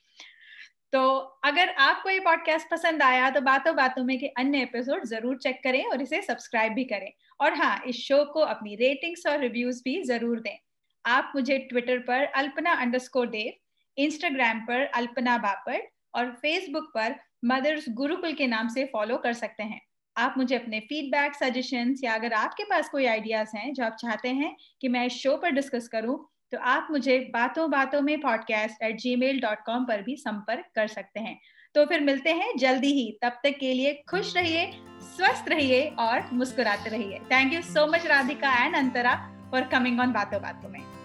[0.93, 1.07] तो
[1.43, 5.59] अगर आपको ये पॉडकास्ट पसंद आया तो बातों बातों में के अन्य एपिसोड ज़रूर चेक
[5.63, 9.81] करें और इसे सब्सक्राइब भी करें। और हाँ इस शो को अपनी रेटिंग्स और रिव्यूज़
[9.85, 10.57] भी ज़रूर दें।
[11.05, 13.53] आप मुझे ट्विटर पर अल्पना अंडरस्कोर देव
[13.97, 17.15] इंस्टाग्राम पर अल्पना बापट और फेसबुक पर
[17.45, 19.81] मदर्स गुरुकुल के नाम से फॉलो कर सकते हैं।
[20.15, 24.29] आप मुझे अपने फीडबैक सजेशंस या अगर आपके पास कोई आइडियाज़ हैं जो आप चाहते
[24.29, 26.17] हैं कि मैं इस शो पर डिस्कस करूँ
[26.51, 30.87] तो आप मुझे बातों बातों में podcast at Gmail dot com पर भी संपर्क कर
[30.87, 31.37] सकते हैं।
[31.75, 34.71] तो फिर मिलते हैं जल्दी ही। तब तक के लिए खुश रहिए,
[35.15, 39.15] स्वस्थ रहिए और मुस्कुराते रहिए। Thank you so much Radhika and Antara
[39.51, 40.96] for coming on बातों बातों में।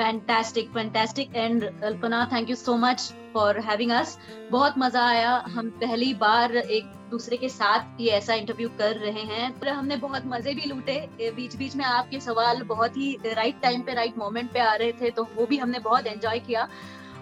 [0.00, 3.02] Fantastic fantastic and Alpana thank you so much
[3.34, 4.16] for having us
[4.50, 9.22] बहुत मज़ा आया। हम पहली बार एक दूसरे के साथ ये ऐसा इंटरव्यू कर रहे
[9.24, 10.96] हैं। तो हमने बहुत मज़े भी लूटे।
[11.36, 14.92] बीच बीच में आपके सवाल बहुत ही राइट टाइम पे राइट मोमेंट पे आ रहे
[15.00, 16.68] थे तो वो भी हमने बहुत एंजॉय किया।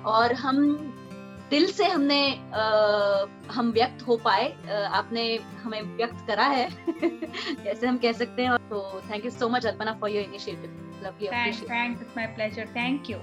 [0.06, 0.64] और हम
[1.50, 2.22] दिल से हमने
[2.54, 4.50] आ, हम व्यक्त हो पाए।
[4.92, 5.24] आपने
[5.62, 6.66] हमें व्यक्त करा है।
[7.66, 11.28] ऐसे हम कह सकते हैं। तो thank you so much Alpana for your initiative Lovely.
[11.28, 12.00] Thanks, thanks.
[12.00, 12.66] It's my pleasure.
[12.74, 13.20] Thank you.